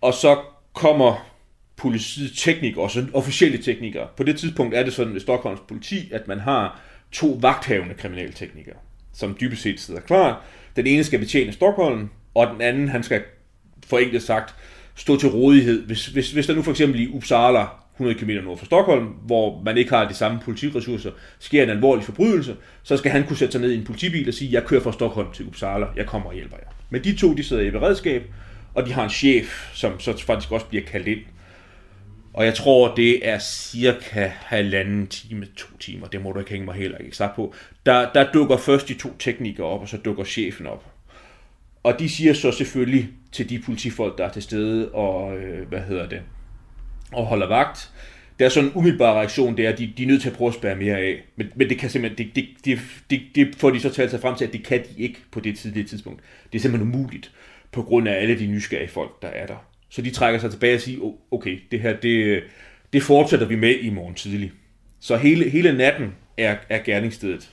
[0.00, 0.38] Og så
[0.72, 1.36] kommer
[1.76, 4.08] politiet teknikere, også officielle teknikere.
[4.16, 6.80] På det tidspunkt er det sådan ved Stockholms politi, at man har
[7.16, 8.76] to vagthavende kriminalteknikere,
[9.12, 10.44] som dybest set sidder klar.
[10.76, 13.22] Den ene skal betjene Stockholm, og den anden, han skal
[13.86, 14.54] forenklet sagt
[14.94, 15.86] stå til rådighed.
[15.86, 19.62] Hvis, hvis, hvis der nu for eksempel i Uppsala 100 km nord for Stockholm, hvor
[19.64, 23.52] man ikke har de samme politiressourcer, sker en alvorlig forbrydelse, så skal han kunne sætte
[23.52, 26.28] sig ned i en politibil og sige, jeg kører fra Stockholm til Uppsala, jeg kommer
[26.28, 26.68] og hjælper jer.
[26.90, 28.22] Men de to, de sidder i beredskab,
[28.74, 31.20] og de har en chef, som så faktisk også bliver kaldt ind.
[32.36, 36.64] Og jeg tror, det er cirka halvanden time, to timer, det må du ikke hænge
[36.64, 37.54] mig heller ikke sagt på.
[37.86, 40.84] Der, der dukker først de to teknikere op, og så dukker chefen op.
[41.82, 45.80] Og de siger så selvfølgelig til de politifolk, der er til stede, og øh, hvad
[45.80, 46.22] hedder det,
[47.12, 47.90] og holder vagt.
[48.38, 50.36] Der er sådan en umiddelbar reaktion, det er, at de, de er nødt til at
[50.36, 51.24] prøve at spære mere af.
[51.36, 54.20] Men, men det kan simpelthen, det, det, det, det, det får de så talt sig
[54.20, 56.22] frem til, at det kan de ikke på det tidlige tidspunkt.
[56.52, 57.32] Det er simpelthen umuligt,
[57.72, 59.66] på grund af alle de nysgerrige folk, der er der.
[59.96, 62.42] Så de trækker sig tilbage og siger, okay, det her, det,
[62.92, 64.52] det fortsætter vi med i morgen tidlig.
[65.00, 67.50] Så hele, hele natten er, er gerningsstedet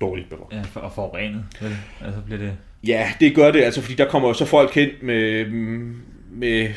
[0.00, 0.56] dårligt bevogtet.
[0.76, 1.44] Ja, og forurenet.
[2.04, 2.56] Altså bliver det...
[2.86, 5.44] Ja, det gør det, altså fordi der kommer jo så folk hen med,
[6.30, 6.72] med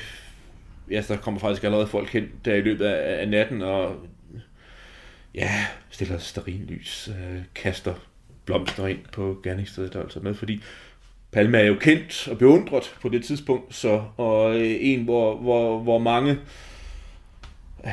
[0.92, 3.96] ja, der kommer faktisk allerede folk hen der i løbet af, af natten, og
[5.36, 6.20] ja, stiller
[6.70, 7.94] lys, øh, kaster
[8.46, 10.62] blomster ind på gerningsstedet og sådan noget, fordi
[11.34, 15.80] Palme er jo kendt og beundret på det tidspunkt, så, og øh, en, hvor, hvor,
[15.80, 16.32] hvor mange
[17.86, 17.92] øh,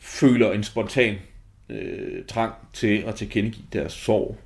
[0.00, 1.18] føler en spontan
[1.68, 4.38] øh, trang til at tilkendegive deres sorg.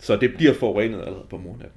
[0.00, 1.72] Så det bliver forurenet allerede på morgenen.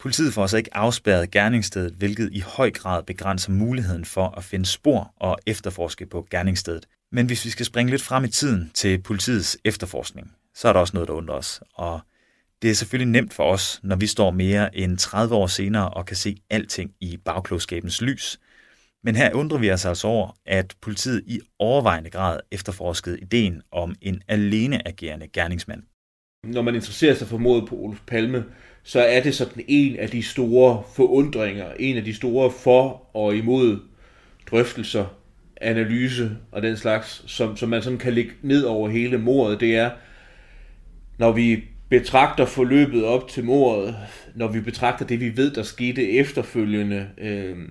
[0.00, 4.66] Politiet får altså ikke afspærret gerningsstedet, hvilket i høj grad begrænser muligheden for at finde
[4.66, 6.86] spor og efterforske på gerningsstedet.
[7.12, 10.80] Men hvis vi skal springe lidt frem i tiden til politiets efterforskning, så er der
[10.80, 11.62] også noget, der undrer os.
[11.74, 12.00] Og
[12.66, 16.06] det er selvfølgelig nemt for os, når vi står mere end 30 år senere og
[16.06, 18.40] kan se alting i bagklogskabens lys.
[19.04, 23.94] Men her undrer vi os altså over, at politiet i overvejende grad efterforskede ideen om
[24.02, 25.82] en aleneagerende gerningsmand.
[26.44, 28.44] Når man interesserer sig for mordet på Olof Palme,
[28.82, 33.36] så er det sådan en af de store forundringer, en af de store for og
[33.36, 33.80] imod
[34.50, 35.06] drøftelser,
[35.60, 39.76] analyse og den slags, som, som man sådan kan lægge ned over hele mordet, det
[39.76, 39.90] er,
[41.18, 43.96] når vi betragter forløbet op til mordet,
[44.34, 47.68] når vi betragter det, vi ved, der skete efterfølgende, øh,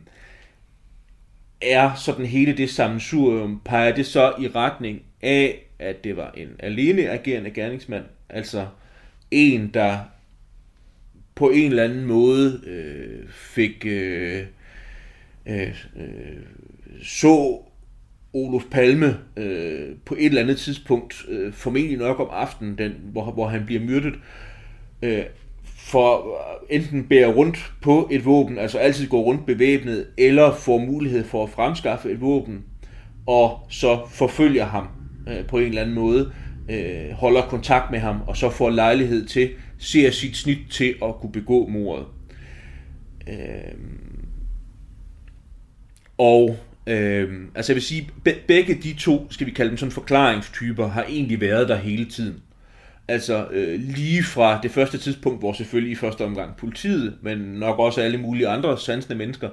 [1.61, 6.49] er sådan hele det sammensurium, peger det så i retning af, at det var en
[6.59, 8.67] alene agerende gerningsmand, altså
[9.31, 9.99] en, der
[11.35, 14.45] på en eller anden måde øh, fik øh,
[15.45, 16.43] øh, øh,
[17.03, 17.64] så
[18.35, 23.31] Olof Palme øh, på et eller andet tidspunkt, øh, formentlig nok om aftenen, den, hvor,
[23.31, 24.13] hvor han bliver myrdet,
[25.01, 25.23] øh,
[25.63, 26.37] for
[26.69, 31.43] enten bære rundt på et våben, altså altid gå rundt bevæbnet, eller få mulighed for
[31.43, 32.63] at fremskaffe et våben,
[33.27, 34.87] og så forfølger ham
[35.27, 36.31] øh, på en eller anden måde,
[36.69, 41.15] øh, holder kontakt med ham, og så får lejlighed til ser sit snit til at
[41.21, 42.05] kunne begå mordet.
[43.27, 43.75] Øh,
[46.17, 48.09] og øh, altså jeg vil sige,
[48.47, 52.41] begge de to, skal vi kalde dem sådan forklaringstyper, har egentlig været der hele tiden.
[53.07, 57.79] Altså øh, lige fra det første tidspunkt, hvor selvfølgelig i første omgang politiet, men nok
[57.79, 59.49] også alle mulige andre sansende mennesker,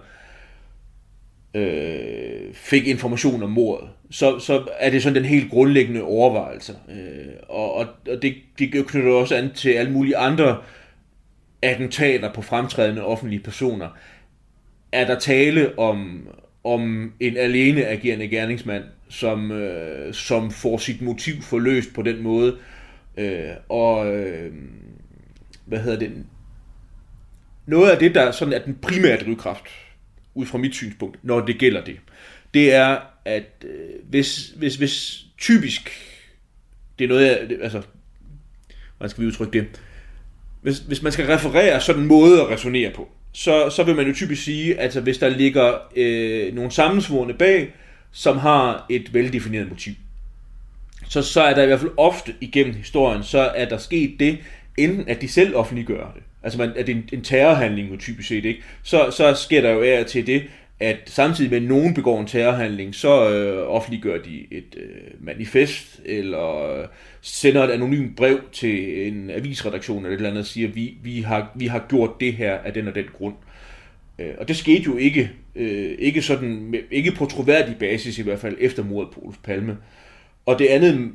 [1.55, 6.77] øh, fik information om mordet, så, så er det sådan den helt grundlæggende overvejelse.
[6.89, 10.63] Øh, og og, og det, det knytter også an til alle mulige andre
[11.63, 13.89] attentater på fremtrædende offentlige personer.
[14.93, 16.29] Er der tale om,
[16.65, 22.59] om en alene agerende gerningsmand, som, øh, som får sit motiv forløst på den måde,
[23.17, 24.53] øh, og øh,
[25.67, 26.13] hvad hedder det,
[27.67, 29.65] noget af det, der sådan er den primære drivkraft,
[30.35, 32.01] ud fra mit synspunkt, når det gælder det,
[32.55, 35.91] det er, at øh, hvis, hvis, hvis typisk,
[36.99, 37.83] det er noget, jeg, altså,
[38.97, 39.83] hvordan skal vi udtrykke det,
[40.63, 44.07] hvis, hvis man skal referere sådan en måde at resonere på, så, så vil man
[44.07, 47.75] jo typisk sige, altså hvis der ligger øh, nogle sammensvorene bag,
[48.13, 49.93] som har et veldefineret motiv,
[51.09, 54.39] så, så er der i hvert fald ofte igennem historien, så er der sket det,
[54.79, 57.97] enten at de selv offentliggør det, altså man, at det er en, en terrorhandling jo
[57.97, 58.63] typisk set, ikke?
[58.83, 60.43] Så, så sker der jo af til det,
[60.83, 66.01] at samtidig med, at nogen begår en terrorhandling, så øh, offentliggør de et øh, manifest,
[66.05, 66.87] eller øh,
[67.21, 71.21] sender et anonymt brev til en avisredaktion, eller et eller andet, og siger, vi, vi,
[71.21, 73.35] har, vi har gjort det her af den og den grund.
[74.19, 78.39] Øh, og det skete jo ikke, øh, ikke, sådan, ikke på troværdig basis i hvert
[78.39, 79.77] fald, efter mordet på Olof Palme.
[80.47, 81.11] Og det andet,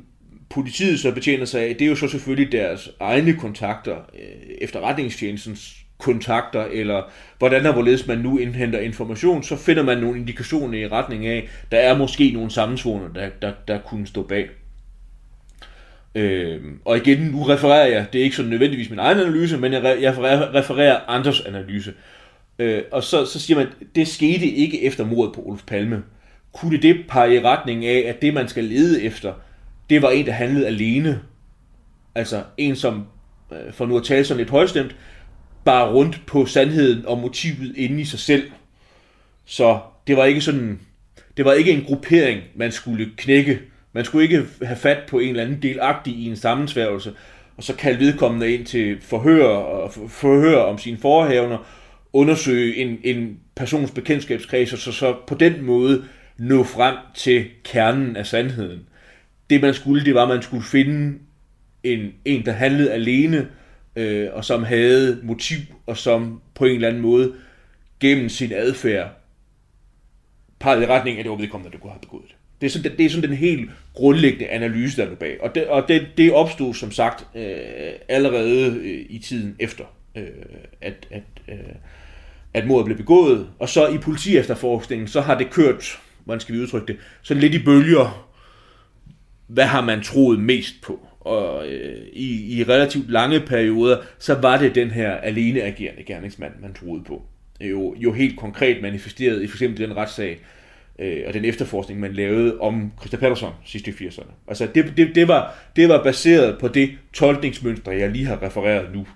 [0.50, 5.76] politiet så betjener sig af, det er jo så selvfølgelig deres egne kontakter, øh, efterretningstjenestens
[5.98, 7.02] kontakter, eller
[7.38, 11.48] hvordan og hvorledes man nu indhenter information, så finder man nogle indikationer i retning af,
[11.72, 14.48] der er måske nogle sammensvorene, der, der, der kunne stå bag.
[16.14, 19.72] Øh, og igen, nu refererer jeg, det er ikke så nødvendigvis min egen analyse, men
[19.72, 20.14] jeg, jeg
[20.54, 21.92] refererer andres analyse.
[22.58, 26.02] Øh, og så, så siger man, det skete ikke efter mordet på Olof Palme.
[26.52, 29.32] Kunne det, det pege i retning af, at det man skal lede efter,
[29.90, 31.20] det var en, der handlede alene?
[32.14, 33.06] Altså en, som,
[33.52, 34.96] øh, for nu at tale sådan lidt højstemt,
[35.64, 38.50] bare rundt på sandheden og motivet inde i sig selv.
[39.44, 40.80] Så det var ikke sådan,
[41.36, 43.60] det var ikke en gruppering, man skulle knække.
[43.92, 47.12] Man skulle ikke have fat på en eller anden delagtig i en sammensværgelse,
[47.56, 51.58] og så kalde vedkommende ind til forhør, og forhør om sine forhævner,
[52.12, 56.04] undersøge en, en persons bekendtskabskreds, og så, så på den måde
[56.38, 58.80] nå frem til kernen af sandheden.
[59.50, 61.18] Det man skulle, det var, at man skulle finde
[61.82, 63.48] en, en der handlede alene,
[63.98, 67.34] øh, og som havde motiv, og som på en eller anden måde
[68.00, 69.10] gennem sin adfærd
[70.60, 72.34] pegede i retning af, det var vedkommende, der kunne have begået det.
[72.60, 75.42] Det er sådan, det er sådan den helt grundlæggende analyse, der er bag.
[75.42, 79.84] Og det, og det, det opstod som sagt øh, allerede øh, i tiden efter,
[80.16, 80.26] øh,
[80.80, 81.74] at, at, øh,
[82.54, 83.48] at mordet blev begået.
[83.58, 87.40] Og så i politi efterforskningen, så har det kørt, hvordan skal vi udtrykke det, sådan
[87.40, 88.34] lidt i bølger.
[89.46, 91.07] Hvad har man troet mest på?
[91.28, 96.52] Og øh, i, i relativt lange perioder, så var det den her alene agerende gerningsmand,
[96.60, 97.22] man troede på.
[97.60, 100.38] Jo, jo helt konkret manifesteret i for eksempel den retssag,
[100.98, 104.32] øh, og den efterforskning, man lavede om Christa Patterson sidst i 80'erne.
[104.48, 108.94] Altså det, det, det, var, det var baseret på det tolkningsmønster, jeg lige har refereret
[108.94, 109.06] nu.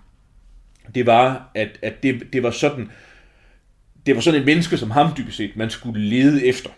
[0.95, 2.91] Det var, at, at det, det var sådan,
[4.07, 6.71] det var sådan et menneske som ham dybest set, man skulle lede efter.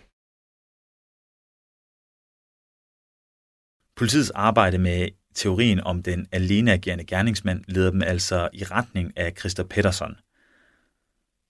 [3.95, 9.63] Politiets arbejde med teorien om den aleneagerende gerningsmand leder dem altså i retning af Christa
[9.63, 10.15] Pettersson.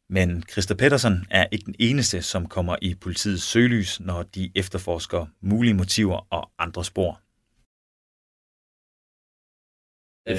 [0.10, 5.26] Men Christa Pettersson er ikke den eneste, som kommer i politiets søgelys, når de efterforsker
[5.41, 7.21] mulige motiver og andre spor.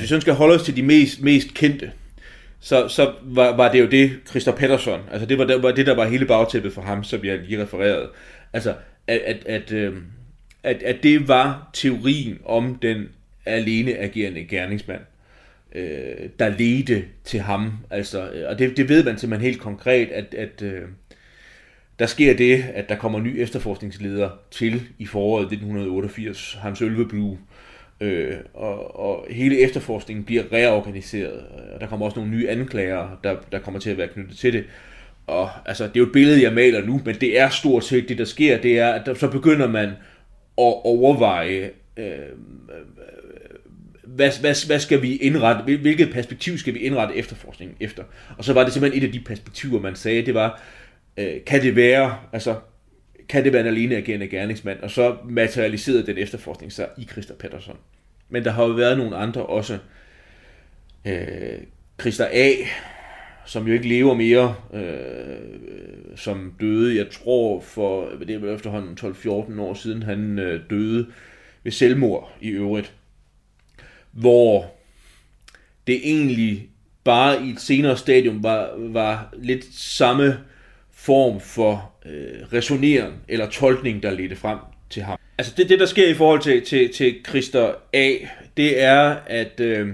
[0.00, 1.92] Hvis vi skal holde os til de mest, mest kendte,
[2.60, 5.86] så, så var, var det jo det, Christa Pettersson, altså det var, det var det,
[5.86, 8.10] der var hele bagtæppet for ham, som jeg lige refererede.
[8.52, 10.04] Altså, at, at, at, øhm,
[10.62, 13.08] at, at det var teorien om den
[13.46, 15.00] alene agerende gerningsmand,
[15.74, 17.72] øh, der ledte til ham.
[17.90, 20.82] Altså, øh, og det, det ved man simpelthen helt konkret, at, at øh,
[21.98, 27.38] der sker det, at der kommer ny efterforskningsleder til i foråret 1988, Hans Ølvebue,
[28.00, 33.36] øh, og, og hele efterforskningen bliver reorganiseret, og der kommer også nogle nye anklager, der,
[33.52, 34.64] der kommer til at være knyttet til det.
[35.26, 38.08] Og altså, det er jo et billede, jeg maler nu, men det er stort set
[38.08, 39.88] det, der sker, det er, at der, så begynder man
[40.58, 42.16] at overveje, øh,
[44.16, 48.02] hvad, hvad, hvad skal vi indrette, hvilket perspektiv skal vi indrette efterforskningen efter?
[48.38, 50.62] Og så var det simpelthen et af de perspektiver, man sagde, det var,
[51.16, 52.54] øh, kan det være, altså,
[53.28, 54.80] kan det være en alene agerende gerningsmand?
[54.80, 57.76] Og så materialiserede den efterforskning sig i Christa Pettersson.
[58.28, 59.78] Men der har jo været nogle andre også.
[61.06, 61.58] Øh,
[62.00, 62.50] Christa A.,
[63.46, 69.60] som jo ikke lever mere, øh, som døde, jeg tror for, det var efterhånden 12-14
[69.60, 71.06] år siden, han øh, døde
[71.64, 72.92] ved selvmord i øvrigt,
[74.16, 74.74] hvor
[75.86, 76.68] det egentlig
[77.04, 80.38] bare i et senere stadium var, var lidt samme
[80.92, 84.58] form for øh, resoneren eller tolkning, der ledte frem
[84.90, 85.18] til ham.
[85.38, 88.12] Altså det, det der sker i forhold til, til, til Christer A.,
[88.56, 89.88] det er, at, øh,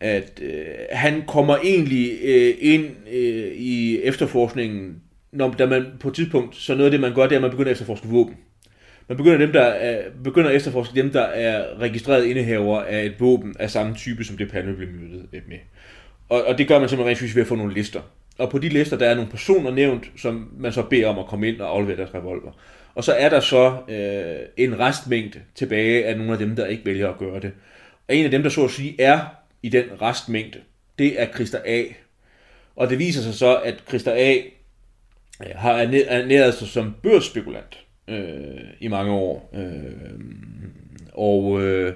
[0.00, 6.14] at øh, han kommer egentlig øh, ind øh, i efterforskningen, når da man på et
[6.14, 8.34] tidspunkt, så noget af det, man gør, det er, at man begynder at efterforske våben.
[9.08, 13.20] Man begynder, dem, der er, begynder at efterforske dem, der er registreret indehaver af et
[13.20, 15.58] våben af samme type, som det Palme blev myrdet øh, med.
[16.28, 18.00] Og, og det gør man simpelthen rent fysisk ved at få nogle lister.
[18.38, 21.26] Og på de lister, der er nogle personer nævnt, som man så beder om at
[21.26, 22.52] komme ind og aflevere deres revolver.
[22.94, 26.86] Og så er der så øh, en restmængde tilbage af nogle af dem, der ikke
[26.86, 27.52] vælger at gøre det.
[28.08, 29.20] Og en af dem, der så at sige er
[29.62, 30.58] i den restmængde,
[30.98, 31.82] det er Christer A.
[32.76, 34.36] Og det viser sig så, at Christer A
[35.46, 35.72] øh, har
[36.08, 39.50] ernæret sig som børsspekulant øh, i mange år.
[39.54, 40.20] Øh,
[41.12, 41.94] og øh,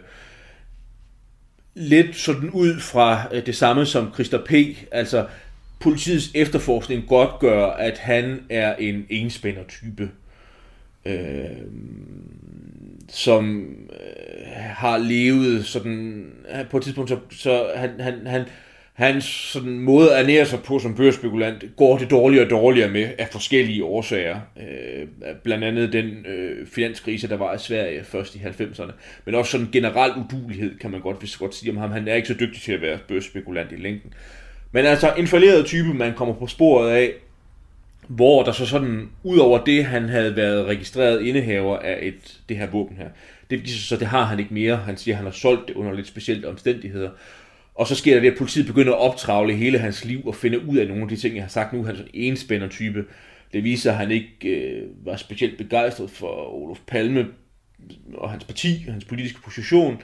[1.74, 4.52] lidt sådan ud fra øh, det samme som Christer P.
[4.92, 5.26] Altså
[5.80, 10.10] politiets efterforskning godt gør, at han er en enspænder type.
[11.04, 11.46] Øh,
[13.08, 16.26] som øh, har levet sådan,
[16.70, 18.44] på et tidspunkt, så, så han, han, han,
[19.00, 23.08] hans sådan måde at ernære sig på som børsspekulant går det dårligere og dårligere med
[23.18, 24.40] af forskellige årsager.
[24.56, 28.92] Øh, blandt andet den øh, finanskrise, der var i Sverige først i 90'erne.
[29.24, 31.90] Men også sådan generel udulighed, kan man godt, hvis godt sige om ham.
[31.90, 34.14] Han er ikke så dygtig til at være børsspekulant i længden.
[34.72, 37.12] Men altså en falderet type, man kommer på sporet af,
[38.08, 42.56] hvor der så sådan, ud over det, han havde været registreret indehaver af et, det
[42.56, 43.08] her våben her,
[43.50, 44.76] det viser så, det har han ikke mere.
[44.76, 47.10] Han siger, at han har solgt det under lidt specielle omstændigheder.
[47.80, 50.68] Og så sker der det, at politiet begynder at optravle hele hans liv og finde
[50.68, 51.84] ud af nogle af de ting, jeg har sagt nu.
[51.84, 53.04] Han er sådan en spænder type.
[53.52, 57.26] Det viser, at han ikke øh, var specielt begejstret for Olof Palme
[58.14, 60.02] og hans parti, og hans politiske position.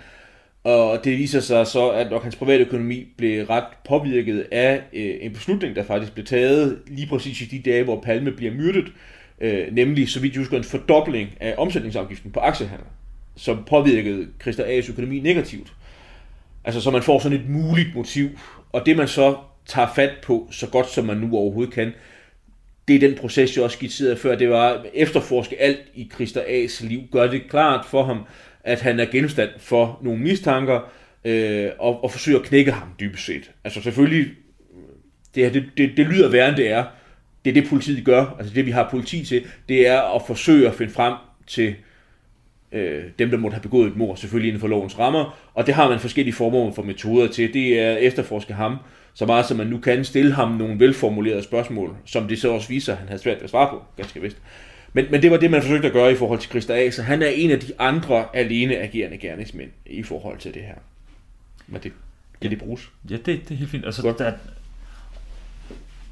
[0.64, 5.14] Og det viser sig så, at nok hans private økonomi blev ret påvirket af øh,
[5.20, 8.92] en beslutning, der faktisk blev taget lige præcis i de dage, hvor Palme bliver myrdet.
[9.40, 12.86] Øh, nemlig, så vidt jeg husker, en fordobling af omsætningsafgiften på aktiehandel,
[13.36, 15.72] som påvirkede Christa A's økonomi negativt.
[16.66, 18.28] Altså, så man får sådan et muligt motiv,
[18.72, 21.92] og det man så tager fat på, så godt som man nu overhovedet kan,
[22.88, 26.42] det er den proces, jeg også skitserede før, det var at efterforske alt i Christer
[26.42, 28.20] A's liv, gør det klart for ham,
[28.64, 30.80] at han er genstand for nogle mistanker,
[31.24, 33.50] øh, og, og forsøge at knække ham dybest set.
[33.64, 34.26] Altså selvfølgelig,
[35.34, 36.84] det, det, det, det lyder værre end det er.
[37.44, 38.36] Det er det, politiet gør.
[38.38, 41.14] Altså det, vi har politi til, det er at forsøge at finde frem
[41.46, 41.74] til
[42.72, 45.74] øh, dem, der måtte have begået et mord, selvfølgelig inden for lovens rammer, og det
[45.74, 47.54] har man forskellige former for metoder til.
[47.54, 48.76] Det er efterforske ham,
[49.14, 52.68] så meget som man nu kan stille ham nogle velformulerede spørgsmål, som det så også
[52.68, 54.36] viser, at han havde svært ved at svare på, ganske vist.
[54.92, 57.02] Men, men det var det, man forsøgte at gøre i forhold til Christa A, så
[57.02, 60.74] han er en af de andre alene agerende gerningsmænd i forhold til det her.
[61.66, 61.92] Men det,
[62.40, 62.90] kan det bruges?
[63.10, 63.84] Ja, det, det er helt fint.
[63.84, 64.18] Og så, Godt.
[64.18, 64.32] der,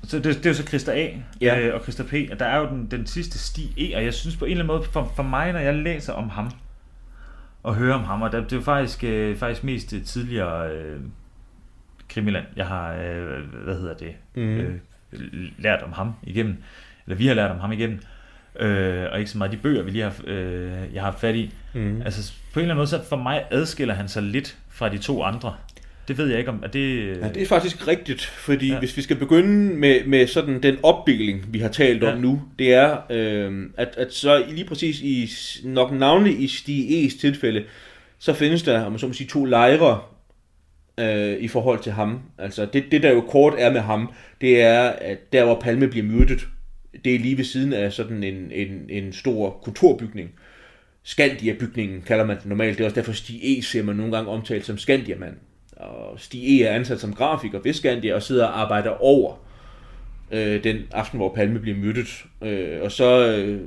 [0.08, 1.08] så det, det er jo så Christa A
[1.40, 1.60] ja.
[1.60, 4.14] øh, og Christa P, og der er jo den, den sidste sti E, og jeg
[4.14, 6.50] synes på en eller anden måde, for, for mig, når jeg læser om ham,
[7.62, 11.00] og hører om ham, og det, det er jo faktisk, øh, faktisk mest tidligere øh,
[12.08, 14.42] krimiland, jeg har, øh, hvad hedder det, mm.
[14.42, 14.78] øh,
[15.58, 16.56] lært om ham igennem,
[17.06, 18.00] eller vi har lært om ham igennem,
[18.60, 21.34] øh, og ikke så meget de bøger, vi lige har, øh, jeg har haft fat
[21.34, 21.54] i.
[21.74, 22.02] Mm.
[22.02, 24.98] Altså på en eller anden måde, så for mig adskiller han sig lidt fra de
[24.98, 25.54] to andre.
[26.08, 27.06] Det ved jeg ikke om, er det...
[27.06, 28.78] Ja, det er faktisk rigtigt, fordi ja.
[28.78, 32.12] hvis vi skal begynde med, med sådan den opbygning, vi har talt ja.
[32.12, 35.30] om nu, det er, øh, at, at så lige præcis i,
[35.64, 37.64] nok navnlig i Stig E's tilfælde,
[38.18, 40.00] så findes der, om man så må sige, to lejre
[40.98, 42.20] øh, i forhold til ham.
[42.38, 45.88] Altså det, det der jo kort er med ham, det er, at der hvor Palme
[45.88, 46.48] bliver myrdet,
[47.04, 50.30] det er lige ved siden af sådan en, en, en stor kulturbygning.
[51.02, 52.78] Skandia-bygningen kalder man den normalt.
[52.78, 53.62] Det er også derfor Stig E.
[53.62, 55.34] ser man nogle gange omtalt som Skandia-mand.
[55.76, 56.64] Og Stig E.
[56.64, 59.44] er ansat som grafiker ved Skandia og sidder og arbejder over
[60.30, 62.24] øh, den aften, hvor Palme bliver myrdet.
[62.42, 63.60] Øh, og så øh,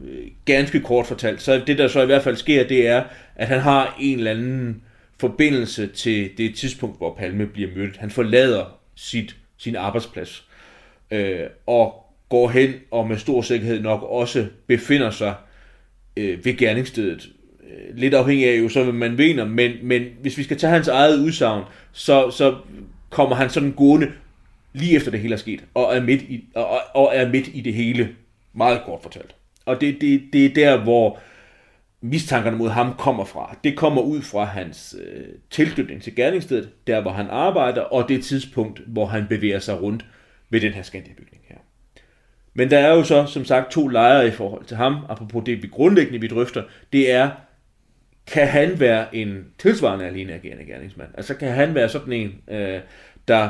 [0.45, 3.03] ganske kort fortalt, så det der så i hvert fald sker, det er,
[3.35, 4.83] at han har en eller anden
[5.19, 7.97] forbindelse til det tidspunkt, hvor Palme bliver myrdet.
[7.97, 10.47] Han forlader sit, sin arbejdsplads.
[11.11, 15.35] Øh, og går hen og med stor sikkerhed nok også befinder sig
[16.17, 17.29] øh, ved gerningsstedet.
[17.67, 20.73] Øh, lidt afhængig af jo så, hvad man mener, men, men hvis vi skal tage
[20.73, 22.55] hans eget udsagn, så, så
[23.09, 24.11] kommer han sådan gående
[24.73, 27.61] lige efter det hele er sket, og er midt i, og, og er midt i
[27.61, 28.09] det hele,
[28.53, 29.35] meget kort fortalt.
[29.65, 31.19] Og det, det, det er der, hvor
[32.01, 33.57] mistankerne mod ham kommer fra.
[33.63, 38.23] Det kommer ud fra hans øh, tilknytning til gerningsstedet, der hvor han arbejder, og det
[38.23, 40.05] tidspunkt, hvor han bevæger sig rundt
[40.49, 41.57] ved den her Skandia-bygning her.
[42.53, 45.63] Men der er jo så, som sagt, to lejre i forhold til ham, apropos det
[45.63, 46.63] vi grundlæggende vi drøfter,
[46.93, 47.29] det er,
[48.27, 51.09] kan han være en tilsvarende alene agerende gerningsmand?
[51.17, 52.79] Altså kan han være sådan en, øh,
[53.27, 53.49] der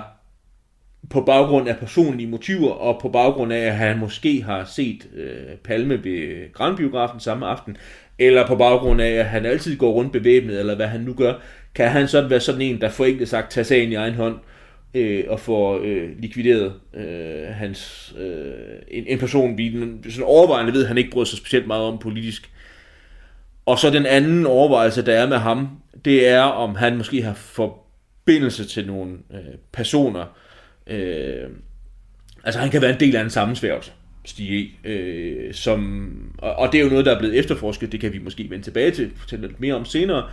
[1.10, 5.58] på baggrund af personlige motiver, og på baggrund af, at han måske har set øh,
[5.64, 7.78] Palme ved Grandbiografen samme aften,
[8.20, 11.34] eller på baggrund af, at han altid går rundt bevæbnet, eller hvad han nu gør,
[11.76, 14.36] kan han sådan være sådan en, der forenklet sagt tager sagen i egen hånd,
[14.94, 18.54] øh, og får øh, likvideret øh, hans, øh,
[18.88, 19.72] en, en person, vi
[20.10, 22.52] sådan overvejende ved, at han ikke bryder sig specielt meget om politisk.
[23.68, 25.70] Og så den anden overvejelse, der er med ham,
[26.06, 30.26] det er, om han måske har forbindelse til nogle øh, personer,
[30.90, 31.50] Øh,
[32.44, 33.92] altså han kan være en del af en sammensværgelse,
[34.26, 38.14] Stige øh, som, og, og det er jo noget, der er blevet efterforsket, det kan
[38.14, 40.30] vi måske vende tilbage til, fortælle lidt mere om senere,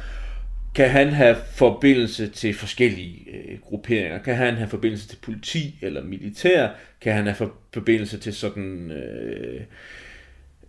[0.75, 4.19] kan han have forbindelse til forskellige øh, grupperinger?
[4.19, 6.69] Kan han have forbindelse til politi eller militær?
[7.01, 9.61] Kan han have forbindelse til sådan øh,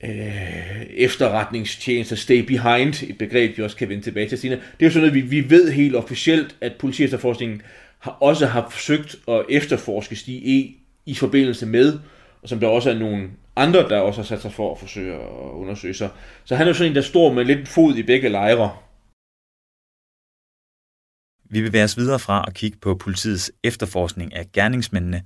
[0.04, 4.60] øh, efterretningstjenester, stay behind, et begreb, vi også kan vende tilbage til senere.
[4.60, 7.62] Det er jo sådan noget, vi, vi ved helt officielt, at politiefterforskningen
[8.00, 10.76] har også har forsøgt at efterforske Stig E.
[11.06, 12.00] i forbindelse med,
[12.42, 15.14] og som der også er nogle andre, der også har sat sig for at forsøge
[15.14, 16.10] at undersøge sig.
[16.46, 18.72] Så han er jo sådan en, der står med lidt fod i begge lejre.
[21.50, 25.24] Vi bevæger os videre fra at kigge på politiets efterforskning af gerningsmændene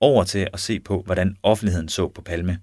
[0.00, 2.58] over til at se på, hvordan offentligheden så på Palme.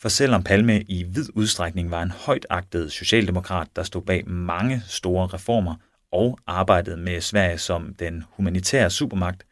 [0.00, 4.82] For selvom Palme i vid udstrækning var en højt agtet socialdemokrat, der stod bag mange
[4.86, 5.74] store reformer
[6.12, 9.46] og arbejdede med Sverige som den humanitære supermagt,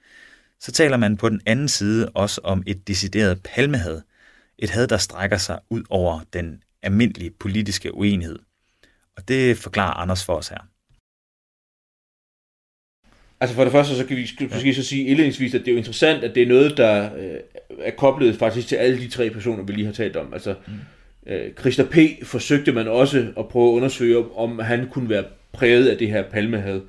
[0.60, 4.02] så taler man på den anden side også om et decideret palmehad.
[4.58, 8.38] Et had, der strækker sig ud over den almindelige politiske uenighed.
[9.16, 10.60] Og det forklarer Anders for os her.
[13.40, 15.78] Altså for det første, så kan vi måske så sige indledningsvis, at det er jo
[15.78, 17.36] interessant, at det er noget, der øh,
[17.80, 20.32] er koblet faktisk til alle de tre personer, vi lige har talt om.
[20.32, 21.32] Altså, mm.
[21.32, 21.96] øh, Christa P.
[22.22, 26.22] forsøgte man også at prøve at undersøge, om han kunne være præget af det her
[26.22, 26.80] palmehad.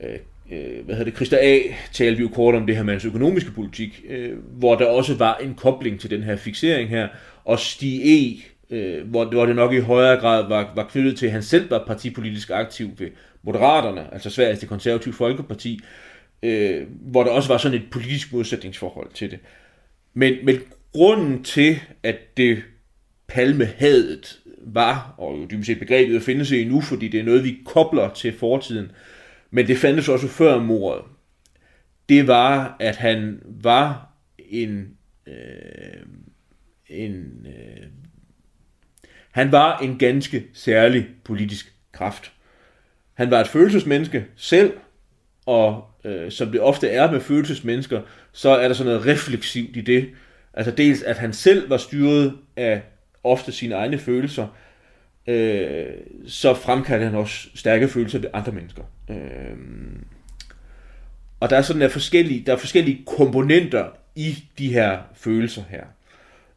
[0.00, 0.18] Øh,
[0.52, 1.58] øh, hvad hedder det, Christa A.
[1.92, 5.14] talte vi jo kort om det her med hans økonomiske politik, øh, hvor der også
[5.14, 7.08] var en kobling til den her fixering her,
[7.44, 11.26] og Stig E., øh, hvor, hvor det nok i højere grad var, var knyttet til,
[11.26, 13.08] at han selv var partipolitisk aktiv ved
[13.44, 15.80] Moderaterne, altså Sveriges det konservative folkeparti,
[16.42, 19.38] øh, hvor der også var sådan et politisk modsætningsforhold til det.
[20.14, 20.60] Men, men
[20.92, 22.62] grunden til, at det
[23.26, 27.58] palmehadet var, og jo dybest set begrebet findes i nu, fordi det er noget, vi
[27.64, 28.92] kobler til fortiden,
[29.50, 31.04] men det fandtes også før mordet,
[32.08, 36.06] det var, at han var en, øh,
[36.88, 37.86] en øh,
[39.30, 42.32] han var en ganske særlig politisk kraft.
[43.14, 44.72] Han var et følelsesmenneske selv,
[45.46, 48.00] og øh, som det ofte er med følelsesmennesker,
[48.32, 50.08] så er der sådan noget refleksivt i det.
[50.54, 52.82] Altså dels, at han selv var styret af
[53.24, 54.46] ofte sine egne følelser,
[55.26, 55.86] øh,
[56.26, 58.82] så fremkaldte han også stærke følelser ved andre mennesker.
[59.10, 59.56] Øh,
[61.40, 65.84] og der er sådan der forskellige, der er forskellige komponenter i de her følelser her,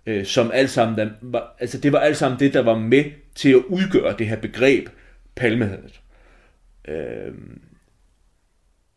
[0.05, 3.03] øh, som alt sammen, der var, altså det var alt sammen det, der var med
[3.35, 4.89] til at udgøre det her begreb,
[5.35, 6.01] palmehadet.
[6.87, 7.33] Øh,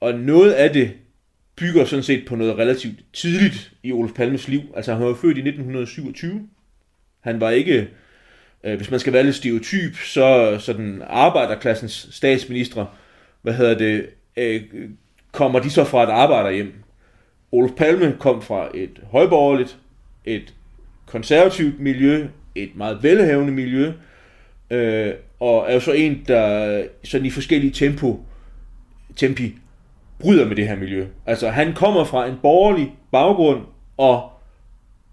[0.00, 0.92] og noget af det
[1.56, 4.60] bygger sådan set på noget relativt tidligt i Olof Palmes liv.
[4.76, 6.48] Altså han var født i 1927.
[7.20, 7.88] Han var ikke,
[8.64, 12.86] øh, hvis man skal være lidt stereotyp, så sådan arbejderklassens statsminister,
[13.42, 14.62] hvad hedder det, øh,
[15.32, 16.72] kommer de så fra et arbejderhjem.
[17.52, 19.78] Olof Palme kom fra et højborgerligt,
[20.24, 20.54] et
[21.06, 23.92] konservativt miljø, et meget velhavende miljø,
[24.70, 28.20] øh, og er jo så en, der sådan i forskellige tempo,
[29.16, 29.54] tempi
[30.18, 31.06] bryder med det her miljø.
[31.26, 33.60] Altså han kommer fra en borgerlig baggrund
[33.96, 34.30] og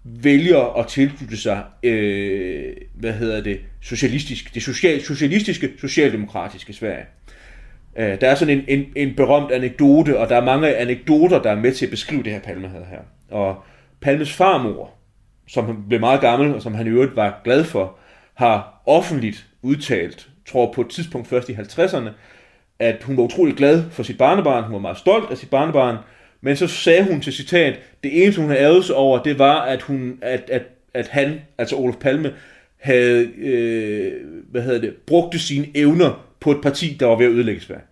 [0.04, 7.04] vælger at tilslutte sig, øh, hvad hedder det, socialistisk, det social, socialistiske, socialdemokratiske Sverige.
[7.96, 11.50] Øh, der er sådan en, en, en berømt anekdote, og der er mange anekdoter, der
[11.50, 13.00] er med til at beskrive det her Palme havde her.
[13.30, 13.62] Og
[14.00, 14.90] Palmes farmor,
[15.48, 17.98] som blev meget gammel, og som han i øvrigt var glad for,
[18.34, 22.10] har offentligt udtalt, tror på et tidspunkt først i 50'erne,
[22.78, 25.96] at hun var utrolig glad for sit barnebarn, hun var meget stolt af sit barnebarn,
[26.40, 29.60] men så sagde hun til citat, det eneste hun havde ærget sig over, det var,
[29.60, 30.62] at, hun, at, at,
[30.94, 32.34] at han, altså Olof Palme,
[32.78, 34.12] havde, øh,
[34.50, 37.82] hvad hedder det, brugte sine evner på et parti, der var ved at ødelægge Sverige.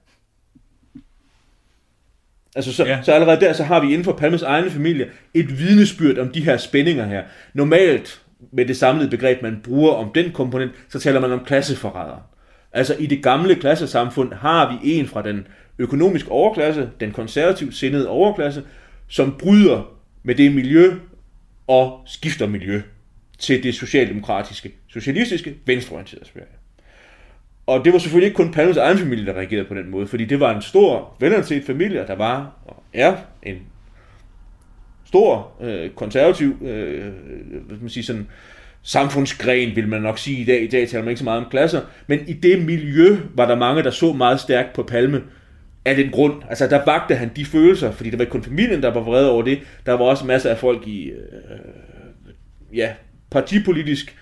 [2.56, 3.02] Altså så, ja.
[3.02, 6.44] så allerede der, så har vi inden for Palmes egen familie et vidnesbyrd om de
[6.44, 7.22] her spændinger her.
[7.54, 8.22] Normalt
[8.52, 12.30] med det samlede begreb, man bruger om den komponent, så taler man om klasseforræder.
[12.72, 15.46] Altså i det gamle klassesamfund har vi en fra den
[15.78, 18.62] økonomiske overklasse, den konservativt sindede overklasse,
[19.08, 20.94] som bryder med det miljø
[21.66, 22.82] og skifter miljø
[23.38, 26.48] til det socialdemokratiske, socialistiske, venstreorienterede Sverige.
[27.66, 30.24] Og det var selvfølgelig ikke kun Palmes egen familie, der reagerede på den måde, fordi
[30.24, 33.56] det var en stor, velanset familie, der var og er en
[35.16, 37.04] stor øh, konservativ, øh,
[37.66, 38.26] hvad man sige, sådan,
[38.82, 40.62] samfundsgren, vil man nok sige i dag.
[40.62, 41.80] I dag taler man ikke så meget om klasser.
[42.06, 45.22] Men i det miljø var der mange, der så meget stærkt på Palme
[45.84, 46.42] af den grund.
[46.48, 49.30] Altså der vagte han de følelser, fordi der var ikke kun familien, der var vrede
[49.30, 49.58] over det.
[49.86, 51.16] Der var også masser af folk i, øh,
[52.74, 52.92] ja,
[53.30, 54.16] partipolitisk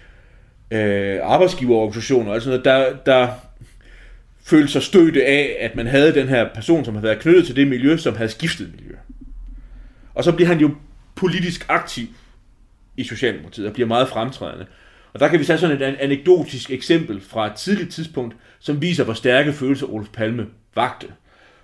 [0.71, 3.29] øh, arbejdsgiverorganisationer og sådan noget, der, der
[4.45, 7.57] følte sig støtte af, at man havde den her person, som havde været knyttet til
[7.57, 8.95] det miljø, som havde skiftet miljø.
[10.15, 10.71] Og så bliver han jo
[11.15, 12.07] politisk aktiv
[12.97, 14.67] i Socialdemokratiet og bliver meget fremtrædende.
[15.13, 19.05] Og der kan vi tage sådan et anekdotisk eksempel fra et tidligt tidspunkt, som viser,
[19.05, 21.07] hvor stærke følelser Olof Palme vagte.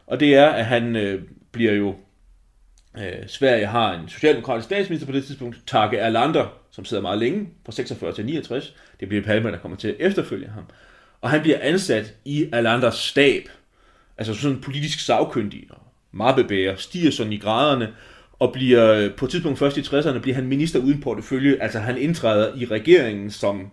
[0.07, 1.23] Og det er, at han øh,
[1.53, 1.95] bliver jo...
[2.99, 7.49] Øh, Sverige har en socialdemokratisk statsminister på det tidspunkt, Tage Erlander, som sidder meget længe,
[7.65, 8.75] fra 46 til 69.
[9.01, 10.65] Det bliver Palme, der kommer til at efterfølge ham.
[11.21, 13.49] Og han bliver ansat i Erlanders stab,
[14.19, 15.83] altså sådan en politisk sagkyndig og
[16.13, 17.89] mappebærer, stiger sådan i graderne,
[18.41, 21.79] og bliver øh, på et tidspunkt først i 60'erne, bliver han minister uden portefølje, altså
[21.79, 23.71] han indtræder i regeringen som en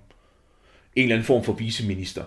[0.96, 2.24] eller anden form for viceminister.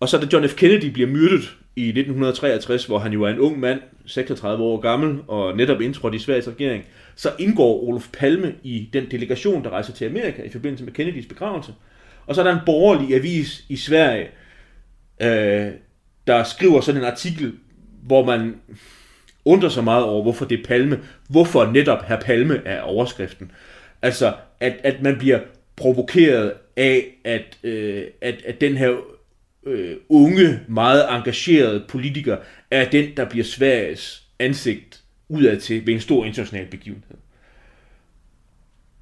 [0.00, 0.54] Og så da John F.
[0.54, 5.18] Kennedy bliver myrdet i 1963, hvor han jo er en ung mand, 36 år gammel,
[5.28, 6.84] og netop indtrådt i Sveriges regering,
[7.16, 11.26] så indgår Olof Palme i den delegation, der rejser til Amerika i forbindelse med Kennedys
[11.26, 11.74] begravelse.
[12.26, 14.28] Og så er der en borgerlig avis i Sverige,
[15.22, 15.72] øh,
[16.26, 17.54] der skriver sådan en artikel,
[18.02, 18.54] hvor man
[19.44, 23.50] undrer sig meget over, hvorfor det er Palme, hvorfor netop her Palme er overskriften.
[24.02, 25.40] Altså, at, at man bliver
[25.76, 28.96] provokeret af, at, øh, at, at den her
[29.66, 32.36] øh, unge, meget engagerede politiker
[32.70, 37.16] er den, der bliver Sveriges ansigt udad til ved en stor international begivenhed.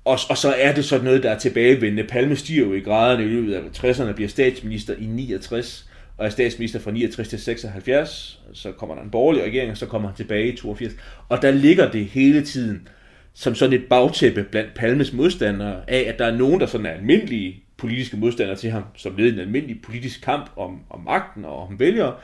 [0.04, 2.04] Og, og så er det sådan noget, der er tilbagevendende.
[2.04, 5.85] Palme stiger jo i graderne i løbet af 60'erne, bliver statsminister i 69,
[6.16, 8.40] og er statsminister fra 69 til 76.
[8.52, 10.92] Så kommer der en borgerlig regering, og så kommer han tilbage i 82.
[11.28, 12.88] Og der ligger det hele tiden
[13.34, 16.90] som sådan et bagtæppe blandt Palmes modstandere af, at der er nogen, der sådan er
[16.90, 21.62] almindelige politiske modstandere til ham, som led en almindelig politisk kamp om, om magten og
[21.68, 22.14] om vælgere.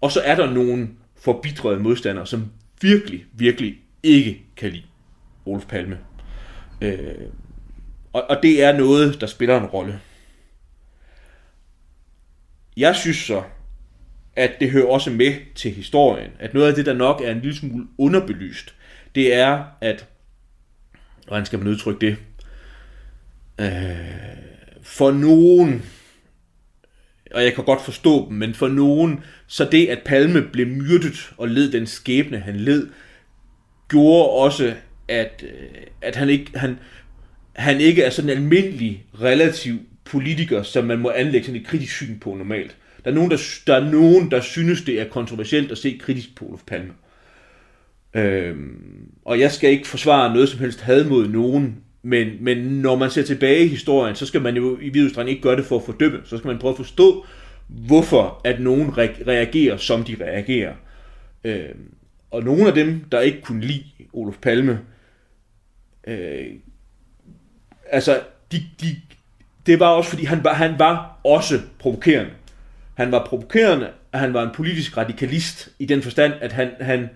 [0.00, 2.50] Og så er der nogle forbidrede modstandere, som
[2.82, 4.82] virkelig, virkelig ikke kan lide
[5.46, 5.98] Olof Palme.
[6.80, 6.98] Øh,
[8.12, 10.00] og, og det er noget, der spiller en rolle.
[12.78, 13.42] Jeg synes så,
[14.36, 17.40] at det hører også med til historien, at noget af det, der nok er en
[17.40, 18.74] lille smule underbelyst,
[19.14, 20.06] det er, at,
[21.26, 22.16] hvordan skal man udtrykke det,
[23.60, 23.68] øh,
[24.82, 25.84] for nogen,
[27.34, 31.32] og jeg kan godt forstå dem, men for nogen, så det, at Palme blev myrdet
[31.36, 32.88] og led den skæbne, han led,
[33.88, 34.74] gjorde også,
[35.08, 35.68] at, øh,
[36.02, 36.78] at han, ikke, han,
[37.52, 39.78] han ikke er sådan en almindelig, relativ
[40.08, 42.76] politiker, som man må anlægge sådan et kritisk syn på normalt.
[43.04, 46.36] Der er nogen, der, der, er nogen, der synes, det er kontroversielt at se kritisk
[46.36, 46.92] på Olof Palme.
[48.14, 52.96] Øhm, og jeg skal ikke forsvare noget som helst had mod nogen, men, men når
[52.96, 55.76] man ser tilbage i historien, så skal man jo i videre ikke gøre det for
[55.76, 56.20] at fordømme.
[56.24, 57.26] Så skal man prøve at forstå,
[57.68, 60.74] hvorfor at nogen reagerer, som de reagerer.
[61.44, 61.94] Øhm,
[62.30, 64.80] og nogle af dem, der ikke kunne lide Olof Palme,
[66.06, 66.46] øh,
[67.90, 68.20] altså,
[68.52, 68.96] de, de,
[69.68, 72.30] det var også fordi, han var, han var også provokerende.
[72.94, 77.08] Han var provokerende, og han var en politisk radikalist i den forstand, at han, han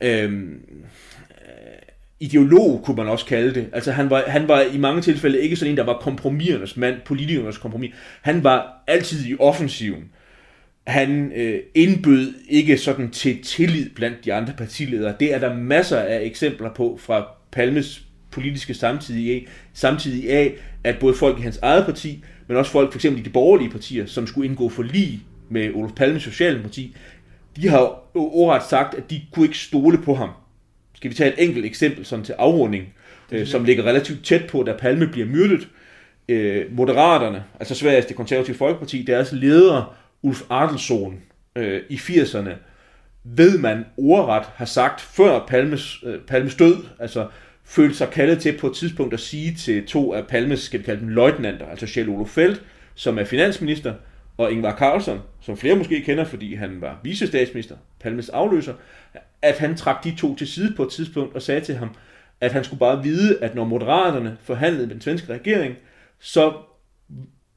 [0.00, 0.60] øhm,
[1.30, 1.78] øh,
[2.20, 3.68] ideolog, kunne man også kalde det.
[3.72, 7.00] Altså han var, han var i mange tilfælde ikke sådan en, der var kompromisernes mand,
[7.04, 7.94] politikernes kompromis.
[8.22, 10.04] Han var altid i offensiven.
[10.86, 15.14] Han øh, indbød ikke sådan til tillid blandt de andre partiledere.
[15.20, 18.05] Det er der masser af eksempler på fra Palmes
[18.36, 22.98] politiske samtidig, samtidig af, at både folk i hans eget parti, men også folk for
[22.98, 26.96] eksempel i de borgerlige partier, som skulle indgå for lige med Olof Palmes Socialdemokrati,
[27.56, 30.30] de har ordret sagt, at de kunne ikke stole på ham.
[30.94, 32.94] Skal vi tage et enkelt eksempel sådan til afrunding,
[33.32, 35.68] øh, som ligger relativt tæt på, da Palme bliver myrdet.
[36.28, 41.20] Øh, Moderaterne, altså Sveriges det konservative folkeparti, deres leder, Ulf Adelsson,
[41.56, 42.50] øh, i 80'erne,
[43.24, 47.26] ved man ordret har sagt, før Palmes, øh, Palmes død, altså
[47.66, 50.84] følte sig kaldet til på et tidspunkt at sige til to af Palmes, skal vi
[50.84, 52.62] kalde dem løjtnanter, altså Kjell Olof Feldt,
[52.94, 53.94] som er finansminister,
[54.38, 58.74] og Ingvar Carlsson, som flere måske kender, fordi han var vicestatsminister, Palmes afløser,
[59.42, 61.90] at han trak de to til side på et tidspunkt og sagde til ham,
[62.40, 65.74] at han skulle bare vide, at når moderaterne forhandlede med den svenske regering,
[66.18, 66.52] så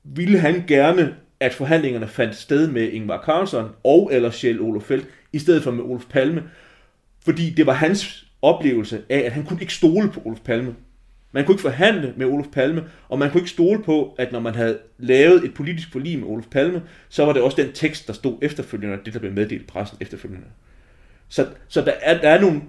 [0.03, 5.07] ville han gerne, at forhandlingerne fandt sted med Ingvar Carlsson og eller Kjell Olof Feldt,
[5.33, 6.43] i stedet for med Olof Palme,
[7.25, 10.75] fordi det var hans oplevelse af, at han kunne ikke stole på Olof Palme.
[11.31, 14.39] Man kunne ikke forhandle med Olof Palme, og man kunne ikke stole på, at når
[14.39, 18.07] man havde lavet et politisk forlig med Olof Palme, så var det også den tekst,
[18.07, 20.47] der stod efterfølgende, og det, der blev meddelt pressen efterfølgende.
[21.29, 22.61] Så, så der, er, der er nogle...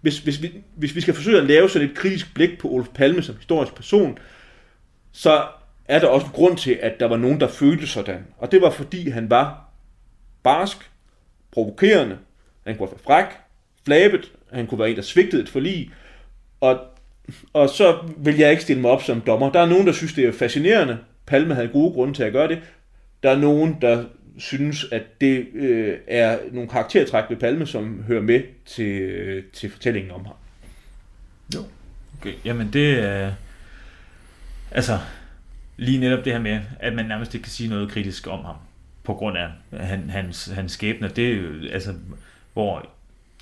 [0.00, 2.88] Hvis, hvis, vi, hvis vi skal forsøge at lave sådan et kritisk blik på Olof
[2.94, 4.18] Palme som historisk person,
[5.12, 5.46] så
[5.84, 8.24] er der også grund til, at der var nogen, der følte sådan.
[8.38, 9.68] Og det var fordi, han var
[10.42, 10.90] barsk,
[11.50, 12.18] provokerende,
[12.66, 13.26] han kunne være fræk,
[13.84, 15.90] flabet, han kunne være en, der svigtede et forlig,
[16.60, 16.80] og,
[17.52, 19.52] og så vil jeg ikke stille mig op som dommer.
[19.52, 20.98] Der er nogen, der synes, det er fascinerende.
[21.26, 22.58] Palme havde gode grunde til at gøre det.
[23.22, 24.04] Der er nogen, der
[24.38, 29.70] synes, at det øh, er nogle karaktertræk ved Palme, som hører med til, øh, til
[29.70, 30.34] fortællingen om ham.
[31.54, 31.60] Jo.
[32.20, 33.32] Okay, jamen det er...
[34.70, 34.98] altså,
[35.76, 38.56] lige netop det her med, at man nærmest ikke kan sige noget kritisk om ham,
[39.04, 41.08] på grund af han, hans, hans skæbne.
[41.08, 41.94] Det er jo, altså,
[42.52, 42.90] hvor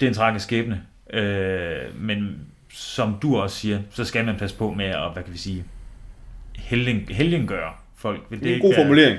[0.01, 0.83] det er en tragisk skæbne,
[1.13, 2.37] øh, men
[2.73, 5.65] som du også siger, så skal man passe på med at, hvad kan vi sige,
[7.09, 8.21] helgen, gøre folk.
[8.31, 9.19] Vil det, det er en god være, formulering.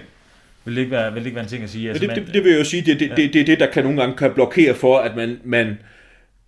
[0.66, 1.89] Vil det, ikke være, vil det ikke være en ting at sige?
[1.89, 3.16] Altså, det, det, det vil jeg jo sige, det er det, ja.
[3.16, 5.78] det, det, det, der kan nogle gange kan blokere for, at man, man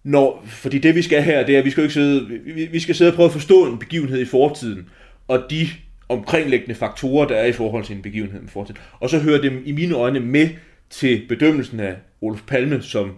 [0.03, 2.79] når, fordi det vi skal her, det er, at vi skal ikke sidde, vi, vi
[2.79, 4.89] skal sidde og prøve at forstå en begivenhed i fortiden,
[5.27, 5.67] og de
[6.09, 8.77] omkringliggende faktorer, der er i forhold til en begivenhed i fortiden.
[8.99, 10.49] Og så hører det i mine øjne med
[10.89, 13.15] til bedømmelsen af Olof Palme som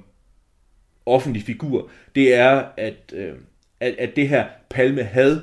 [1.08, 1.90] offentlig figur.
[2.16, 3.34] Det er, at, øh,
[3.80, 5.40] at, at det her Palme had,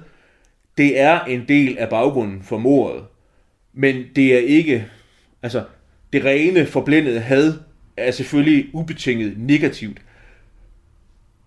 [0.78, 3.04] det er en del af baggrunden for mordet.
[3.72, 4.86] Men det er ikke,
[5.42, 5.64] altså
[6.12, 7.52] det rene forblændede had
[7.96, 9.98] er selvfølgelig ubetinget negativt.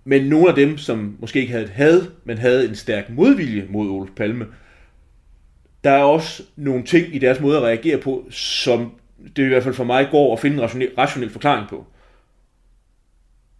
[0.04, 3.66] Men nogle af dem, som måske ikke havde et had, men havde en stærk modvilje
[3.70, 4.48] mod Olof Palme,
[5.84, 8.92] der er også nogle ting i deres måde at reagere på, som
[9.36, 11.86] det i hvert fald for mig går at finde en rationel, rationel forklaring på.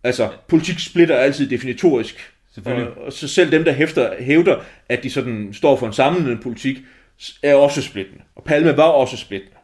[0.04, 2.34] Altså, politik splitter altid definitorisk.
[2.66, 6.44] Og, og så selv dem, der hæfter, hævder, at de sådan står for en sammenhængende
[6.44, 6.78] politik,
[7.44, 8.24] er også splittende.
[8.36, 9.58] Og Palme var også splittende.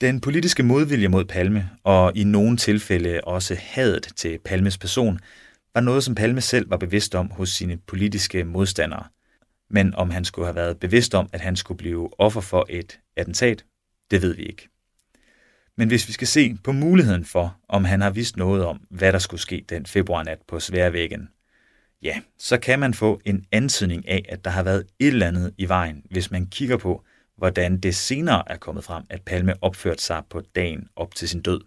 [0.00, 5.18] Den politiske modvilje mod Palme, og i nogle tilfælde også hadet til Palmes person,
[5.74, 9.04] var noget, som Palme selv var bevidst om hos sine politiske modstandere.
[9.70, 13.00] Men om han skulle have været bevidst om, at han skulle blive offer for et
[13.16, 13.64] attentat,
[14.10, 14.68] det ved vi ikke.
[15.78, 19.12] Men hvis vi skal se på muligheden for, om han har vidst noget om, hvad
[19.12, 21.28] der skulle ske den februarnat på Sværvæggen,
[22.02, 25.54] ja, så kan man få en antydning af, at der har været et eller andet
[25.58, 27.04] i vejen, hvis man kigger på,
[27.36, 31.42] hvordan det senere er kommet frem, at Palme opførte sig på dagen op til sin
[31.42, 31.60] død.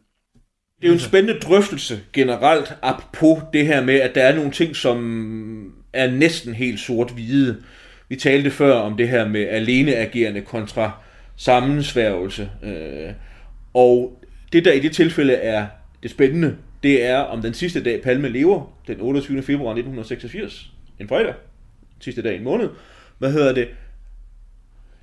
[0.82, 4.52] Det er jo en spændende drøftelse generelt apropos det her med, at der er nogle
[4.52, 7.64] ting, som er næsten helt sort-hvide.
[8.10, 10.92] Vi talte før om det her med aleneagerende kontra
[11.36, 12.50] sammensværgelse.
[12.64, 13.14] Øh,
[13.74, 15.68] og det, der i det tilfælde er
[16.04, 19.42] det spændende, det er om den sidste dag Palme lever, den 28.
[19.42, 21.34] februar 1986, en fredag,
[22.00, 22.70] sidste dag i en måned.
[23.18, 23.68] Hvad hedder det?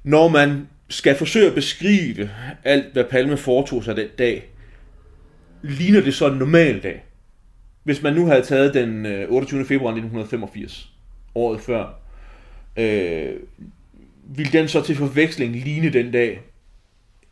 [0.05, 2.31] Når man skal forsøge at beskrive
[2.65, 4.51] alt, hvad Palme foretog sig den dag,
[5.63, 7.05] ligner det så en normal dag.
[7.83, 9.65] Hvis man nu havde taget den øh, 28.
[9.65, 10.93] Februar 1985,
[11.35, 12.01] året før,
[12.77, 13.33] øh,
[14.29, 16.41] ville den så til forveksling ligne den dag?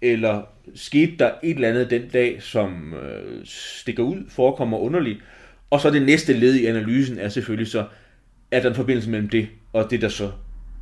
[0.03, 0.43] Eller
[0.75, 5.19] skete der et eller andet den dag, som øh, stikker ud, forekommer underligt?
[5.71, 7.87] Og så det næste led i analysen er selvfølgelig så,
[8.51, 10.33] er der en forbindelse mellem det og det, der så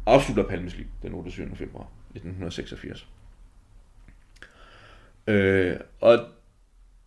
[0.07, 1.57] afslutter Palmes liv den 28.
[1.57, 3.07] februar 1986.
[5.27, 6.19] Øh, og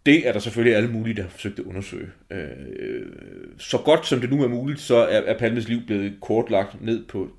[0.05, 2.09] det er der selvfølgelig alle mulige, der har forsøgt at undersøge.
[2.31, 3.05] Øh,
[3.57, 7.05] så godt som det nu er muligt, så er, er Palmes liv blevet kortlagt ned
[7.05, 7.31] på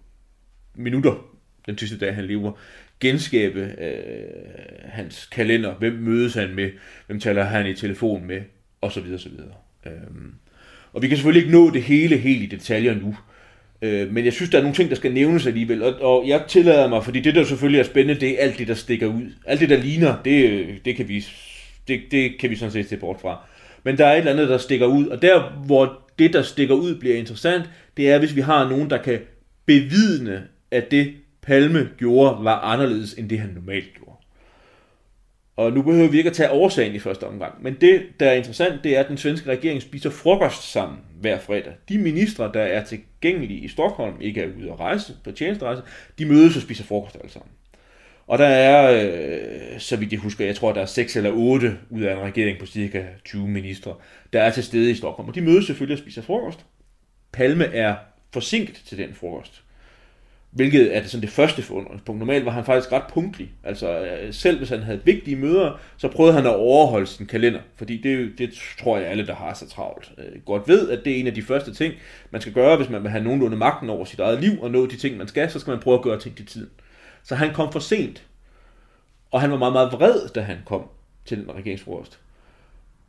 [0.74, 1.28] minutter
[1.66, 2.52] den sidste dag, han lever.
[3.00, 4.24] Genskabe øh,
[4.84, 6.70] hans kalender, hvem mødes han med,
[7.06, 8.40] hvem taler han i telefon med,
[8.80, 9.52] og så videre, så videre.
[9.86, 9.92] Øh,
[10.92, 13.16] og vi kan selvfølgelig ikke nå det hele helt i detaljer nu,
[13.82, 16.44] øh, men jeg synes, der er nogle ting, der skal nævnes alligevel, og, og jeg
[16.48, 19.32] tillader mig, fordi det, der selvfølgelig er spændende, det er alt det, der stikker ud.
[19.46, 21.26] Alt det, der ligner, det, det, kan, vi,
[21.88, 23.44] det, det kan vi sådan set se bort fra.
[23.84, 26.74] Men der er et eller andet, der stikker ud, og der, hvor det, der stikker
[26.74, 27.64] ud, bliver interessant,
[27.96, 29.18] det er, hvis vi har nogen, der kan
[29.66, 31.14] bevidne, at det
[31.48, 34.16] Palme gjorde var anderledes end det, han normalt gjorde.
[35.56, 38.32] Og nu behøver vi ikke at tage årsagen i første omgang, men det, der er
[38.32, 41.72] interessant, det er, at den svenske regering spiser frokost sammen hver fredag.
[41.88, 45.82] De ministre, der er tilgængelige i Stockholm, ikke er ude at rejse på tjenesterejse,
[46.18, 47.50] de mødes og spiser frokost alle sammen.
[48.26, 51.78] Og der er, øh, så vidt jeg husker, jeg tror, der er 6 eller 8
[51.90, 53.94] ud af en regering på cirka 20 ministre,
[54.32, 55.28] der er til stede i Stockholm.
[55.28, 56.66] Og de mødes selvfølgelig og spiser frokost.
[57.32, 57.96] Palme er
[58.32, 59.62] forsinket til den frokost.
[60.50, 62.18] Hvilket er det, sådan det første forundringspunkt.
[62.18, 63.50] Normalt var han faktisk ret punktlig.
[63.64, 67.60] Altså øh, selv hvis han havde vigtige møder, så prøvede han at overholde sin kalender.
[67.76, 71.12] Fordi det, det tror jeg alle, der har så travlt, øh, godt ved, at det
[71.12, 71.94] er en af de første ting,
[72.30, 74.86] man skal gøre, hvis man vil have nogenlunde magten over sit eget liv og nå
[74.86, 76.70] de ting, man skal, så skal man prøve at gøre ting til tiden.
[77.22, 78.22] Så han kom for sent.
[79.30, 80.82] Og han var meget, meget vred, da han kom
[81.24, 82.18] til den regeringsfrokost.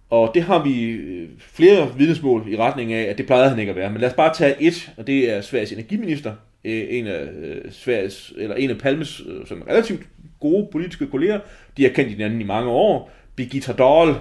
[0.10, 3.70] Og det har vi øh, flere vidnesmål i retning af, at det plejede han ikke
[3.70, 3.90] at være.
[3.90, 6.36] Men lad os bare tage et, og det er Sveriges energiminister,
[6.66, 10.01] Øh, en af øh, Sveriges, eller en af Palmes øh, sådan relativt
[10.39, 11.39] gode politiske kolleger.
[11.78, 13.12] De har kendt hinanden i mange år.
[13.36, 14.16] Birgitta Dahl,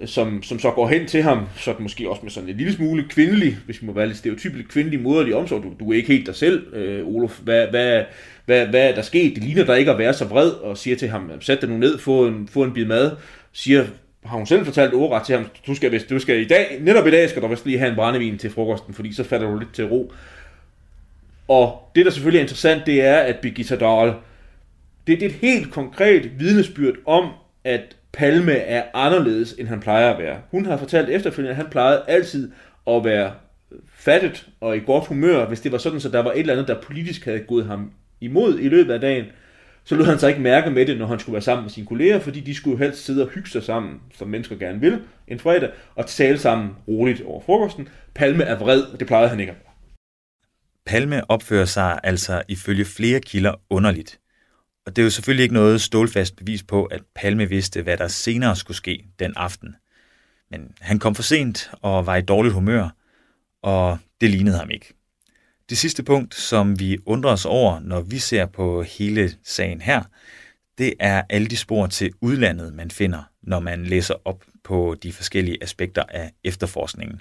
[0.00, 2.72] øh, som, som så går hen til ham, så måske også med sådan en lille
[2.72, 5.62] smule kvindelig, hvis vi må være lidt stereotypisk kvindelig moderlig omsorg.
[5.62, 7.38] Du, du er ikke helt dig selv, øh, Olof.
[7.38, 8.04] Hvad, hvad,
[8.46, 9.34] hvad, hvad er der sket?
[9.34, 11.76] Det ligner dig ikke at være så vred, og siger til ham, sæt dig nu
[11.76, 13.10] ned, få en, få en bid mad.
[13.52, 13.84] Siger
[14.24, 17.06] har hun selv fortalt ordret til ham, du skal, hvis du skal i dag, netop
[17.06, 19.58] i dag skal du vist lige have en brændevin til frokosten, fordi så falder du
[19.58, 20.12] lidt til ro.
[21.50, 24.14] Og det, der selvfølgelig er interessant, det er, at Birgitta Dahl,
[25.06, 27.30] det, det er et helt konkret vidnesbyrd om,
[27.64, 30.38] at Palme er anderledes, end han plejer at være.
[30.50, 32.52] Hun har fortalt efterfølgende, at han plejede altid
[32.86, 33.32] at være
[33.94, 36.68] fattet og i godt humør, hvis det var sådan, så der var et eller andet,
[36.68, 37.90] der politisk havde gået ham
[38.20, 39.24] imod i løbet af dagen,
[39.84, 41.86] så lod han sig ikke mærke med det, når han skulle være sammen med sine
[41.86, 44.98] kolleger, fordi de skulle helst sidde og hygge sig sammen, som mennesker gerne vil,
[45.28, 47.88] en fredag, og tale sammen roligt over frokosten.
[48.14, 49.69] Palme er vred, og det plejede han ikke at.
[50.90, 54.20] Palme opfører sig altså ifølge flere kilder underligt.
[54.86, 58.08] Og det er jo selvfølgelig ikke noget stålfast bevis på, at Palme vidste, hvad der
[58.08, 59.74] senere skulle ske den aften.
[60.50, 62.88] Men han kom for sent og var i dårligt humør,
[63.62, 64.94] og det lignede ham ikke.
[65.68, 70.02] Det sidste punkt, som vi undrer os over, når vi ser på hele sagen her,
[70.78, 75.12] det er alle de spor til udlandet, man finder, når man læser op på de
[75.12, 77.20] forskellige aspekter af efterforskningen.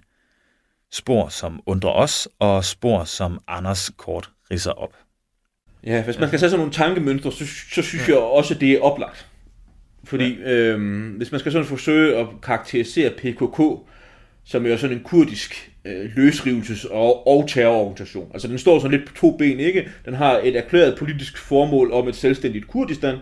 [0.92, 4.94] Spor, som undrer os, og spor, som Anders kort ridser op.
[5.84, 8.14] Ja, hvis man skal tage sådan nogle tankemønstre, så, så synes ja.
[8.14, 9.28] jeg også, at det er oplagt.
[10.04, 10.52] Fordi ja.
[10.52, 13.62] øhm, hvis man skal sådan forsøge at karakterisere PKK,
[14.44, 18.32] som er sådan en kurdisk øh, løsrivelses- og, og terrororganisation.
[18.34, 19.90] Altså den står sådan lidt på to ben, ikke?
[20.06, 23.18] Den har et erklæret politisk formål om et selvstændigt Kurdistan,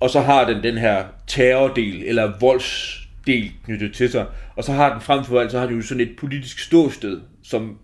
[0.00, 2.32] og så har den den her terrordel, eller
[3.26, 5.82] del knyttet til sig, og så har den frem for alt, så har den jo
[5.82, 7.78] sådan et politisk ståsted, som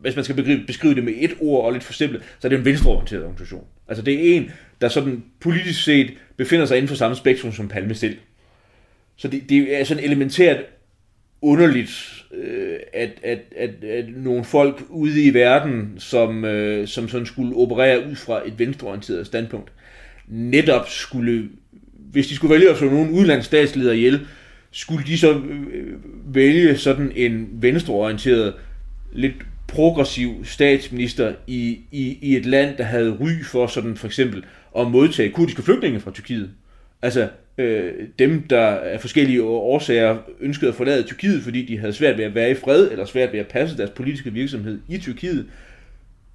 [0.00, 2.58] hvis man skal beskrive det med et ord og lidt for simpelt, så er det
[2.58, 3.64] en venstreorienteret organisation.
[3.88, 4.50] Altså det er en,
[4.80, 8.16] der sådan politisk set befinder sig inden for samme spektrum som Palme selv.
[9.16, 10.56] Så det, det er sådan elementært
[11.42, 17.26] underligt, øh, at, at, at, at nogle folk ude i verden, som, øh, som sådan
[17.26, 19.72] skulle operere ud fra et venstreorienteret standpunkt,
[20.28, 21.48] netop skulle,
[22.14, 24.20] hvis de skulle vælge at slå nogle udlandsstatsledere ihjel,
[24.70, 25.32] skulle de så
[25.72, 25.92] øh,
[26.34, 28.54] vælge sådan en venstreorienteret,
[29.12, 29.34] lidt
[29.68, 34.44] progressiv statsminister i, i, i et land, der havde ry for sådan for eksempel
[34.78, 36.50] at modtage kurdiske flygtninge fra Tyrkiet.
[37.02, 42.18] Altså, øh, dem, der af forskellige årsager ønskede at forlade Tyrkiet, fordi de havde svært
[42.18, 45.46] ved at være i fred, eller svært ved at passe deres politiske virksomhed i Tyrkiet,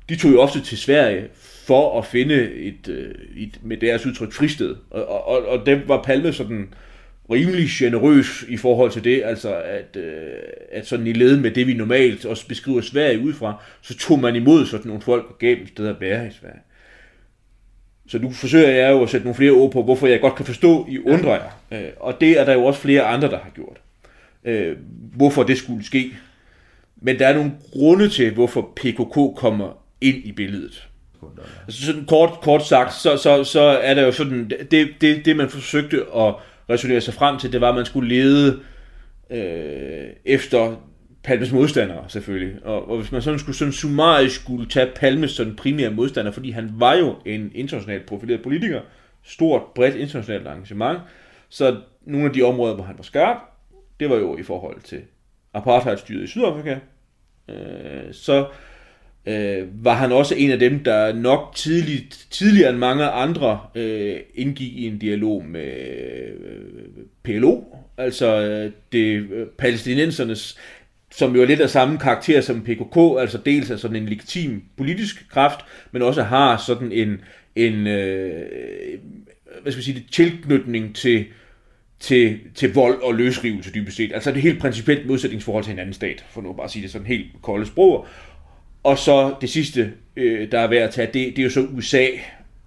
[0.09, 1.27] de tog jo ofte til Sverige
[1.69, 4.75] for at finde et, øh, et med deres udtryk, fristed.
[4.89, 6.73] Og, og, og dem var Palme sådan
[7.31, 10.31] rimelig generøs i forhold til det, altså at, øh,
[10.71, 14.35] at sådan i led med det, vi normalt også beskriver Sverige udefra, så tog man
[14.35, 16.59] imod sådan nogle folk og gav dem sted at bære i Sverige.
[18.07, 20.45] Så nu forsøger jeg jo at sætte nogle flere ord på, hvorfor jeg godt kan
[20.45, 21.79] forstå, I undrer jer.
[21.79, 23.77] Øh, og det er der jo også flere andre, der har gjort.
[24.45, 24.77] Øh,
[25.15, 26.11] hvorfor det skulle ske.
[27.01, 30.88] Men der er nogle grunde til, hvorfor PKK kommer ind i billedet.
[31.67, 35.35] Altså sådan kort, kort sagt, så, så, så er der jo sådan, det, det, det
[35.35, 36.35] man forsøgte at
[36.69, 38.59] resonere sig frem til, det var, at man skulle lede
[39.29, 40.75] øh, efter
[41.23, 42.65] Palmes modstandere, selvfølgelig.
[42.65, 46.51] Og, og hvis man sådan skulle sådan summarisk skulle tage Palmes sådan primære modstander, fordi
[46.51, 48.81] han var jo en internationalt profileret politiker,
[49.23, 50.99] stort, bredt internationalt arrangement,
[51.49, 53.37] så nogle af de områder, hvor han var skarp,
[53.99, 55.01] det var jo i forhold til
[55.53, 56.79] apartheidstyret i Sydafrika.
[57.49, 58.47] Øh, så
[59.25, 64.15] øh, var han også en af dem, der nok tidligt, tidligere end mange andre øh,
[64.35, 65.71] indgik i en dialog med
[66.45, 67.61] øh, PLO,
[67.97, 70.57] altså øh, det øh, palæstinensernes
[71.11, 74.63] som jo er lidt af samme karakter som PKK, altså dels er sådan en legitim
[74.77, 75.59] politisk kraft,
[75.91, 77.21] men også har sådan en,
[77.55, 78.45] en øh,
[79.61, 81.25] hvad skal vi sige, tilknytning til,
[81.99, 84.11] til, til vold og løsrivelse dybest set.
[84.13, 86.83] Altså det er helt principielt modsætningsforhold til en anden stat, for nu bare at sige
[86.83, 88.07] det sådan helt kolde sprog.
[88.83, 91.61] Og så det sidste, øh, der er værd at tage, det, det er jo så
[91.61, 92.05] USA.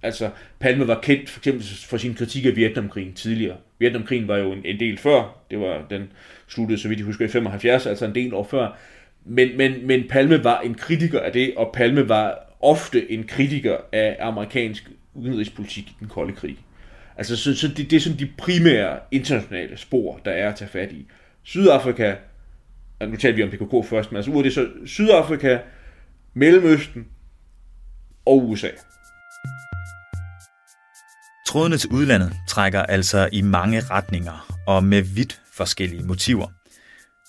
[0.01, 3.57] Altså Palme var kendt for eksempel for sin kritik af Vietnamkrigen tidligere.
[3.79, 6.11] Vietnamkrigen var jo en, en del før, det var den
[6.47, 8.77] sluttede, så vidt jeg husker, i 75, altså en del år før.
[9.25, 13.77] Men, men, men Palme var en kritiker af det, og Palme var ofte en kritiker
[13.91, 16.57] af amerikansk udenrigspolitik i den kolde krig.
[17.17, 20.69] Altså, så, så det, det er sådan de primære internationale spor, der er at tage
[20.69, 21.05] fat i.
[21.43, 22.15] Sydafrika,
[23.07, 25.57] nu taler vi om PKK først, men altså ud af det så Sydafrika,
[26.35, 27.05] Mellemøsten
[28.25, 28.69] og USA.
[31.47, 36.47] Trådene til udlandet trækker altså i mange retninger og med vidt forskellige motiver.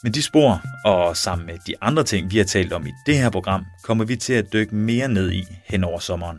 [0.03, 3.17] Men de spor, og sammen med de andre ting, vi har talt om i det
[3.17, 6.39] her program, kommer vi til at dykke mere ned i hen over sommeren.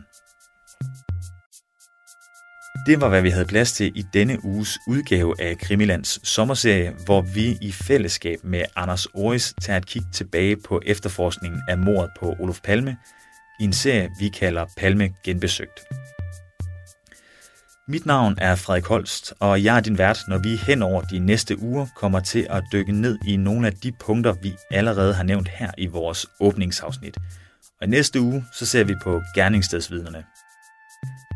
[2.86, 7.20] Det var, hvad vi havde plads til i denne uges udgave af Krimilands sommerserie, hvor
[7.20, 12.36] vi i fællesskab med Anders Oris tager et kig tilbage på efterforskningen af mordet på
[12.40, 12.96] Olof Palme
[13.60, 15.80] i en serie, vi kalder Palme Genbesøgt.
[17.88, 21.18] Mit navn er Frederik Holst, og jeg er din vært, når vi hen over de
[21.18, 25.24] næste uger kommer til at dykke ned i nogle af de punkter, vi allerede har
[25.24, 27.16] nævnt her i vores åbningsafsnit.
[27.80, 30.24] Og i næste uge, så ser vi på gerningsstedsvidnerne.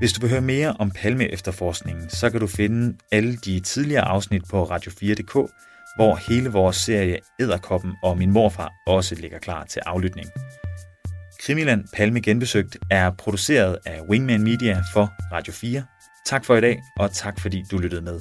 [0.00, 4.04] Hvis du vil høre mere om Palme efterforskningen, så kan du finde alle de tidligere
[4.04, 5.32] afsnit på radio4.dk,
[5.96, 10.28] hvor hele vores serie Æderkoppen og min morfar også ligger klar til aflytning.
[11.40, 15.82] Krimiland Palme Genbesøgt er produceret af Wingman Media for Radio 4.
[16.26, 18.20] Tak for i dag, og tak fordi du lyttede med.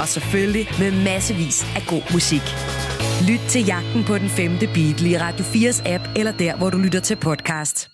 [0.00, 2.46] Og selvfølgelig med massevis af god musik.
[3.28, 6.78] Lyt til jagten på den femte Beatle i Radio 4's app eller der, hvor du
[6.78, 7.93] lytter til podcast.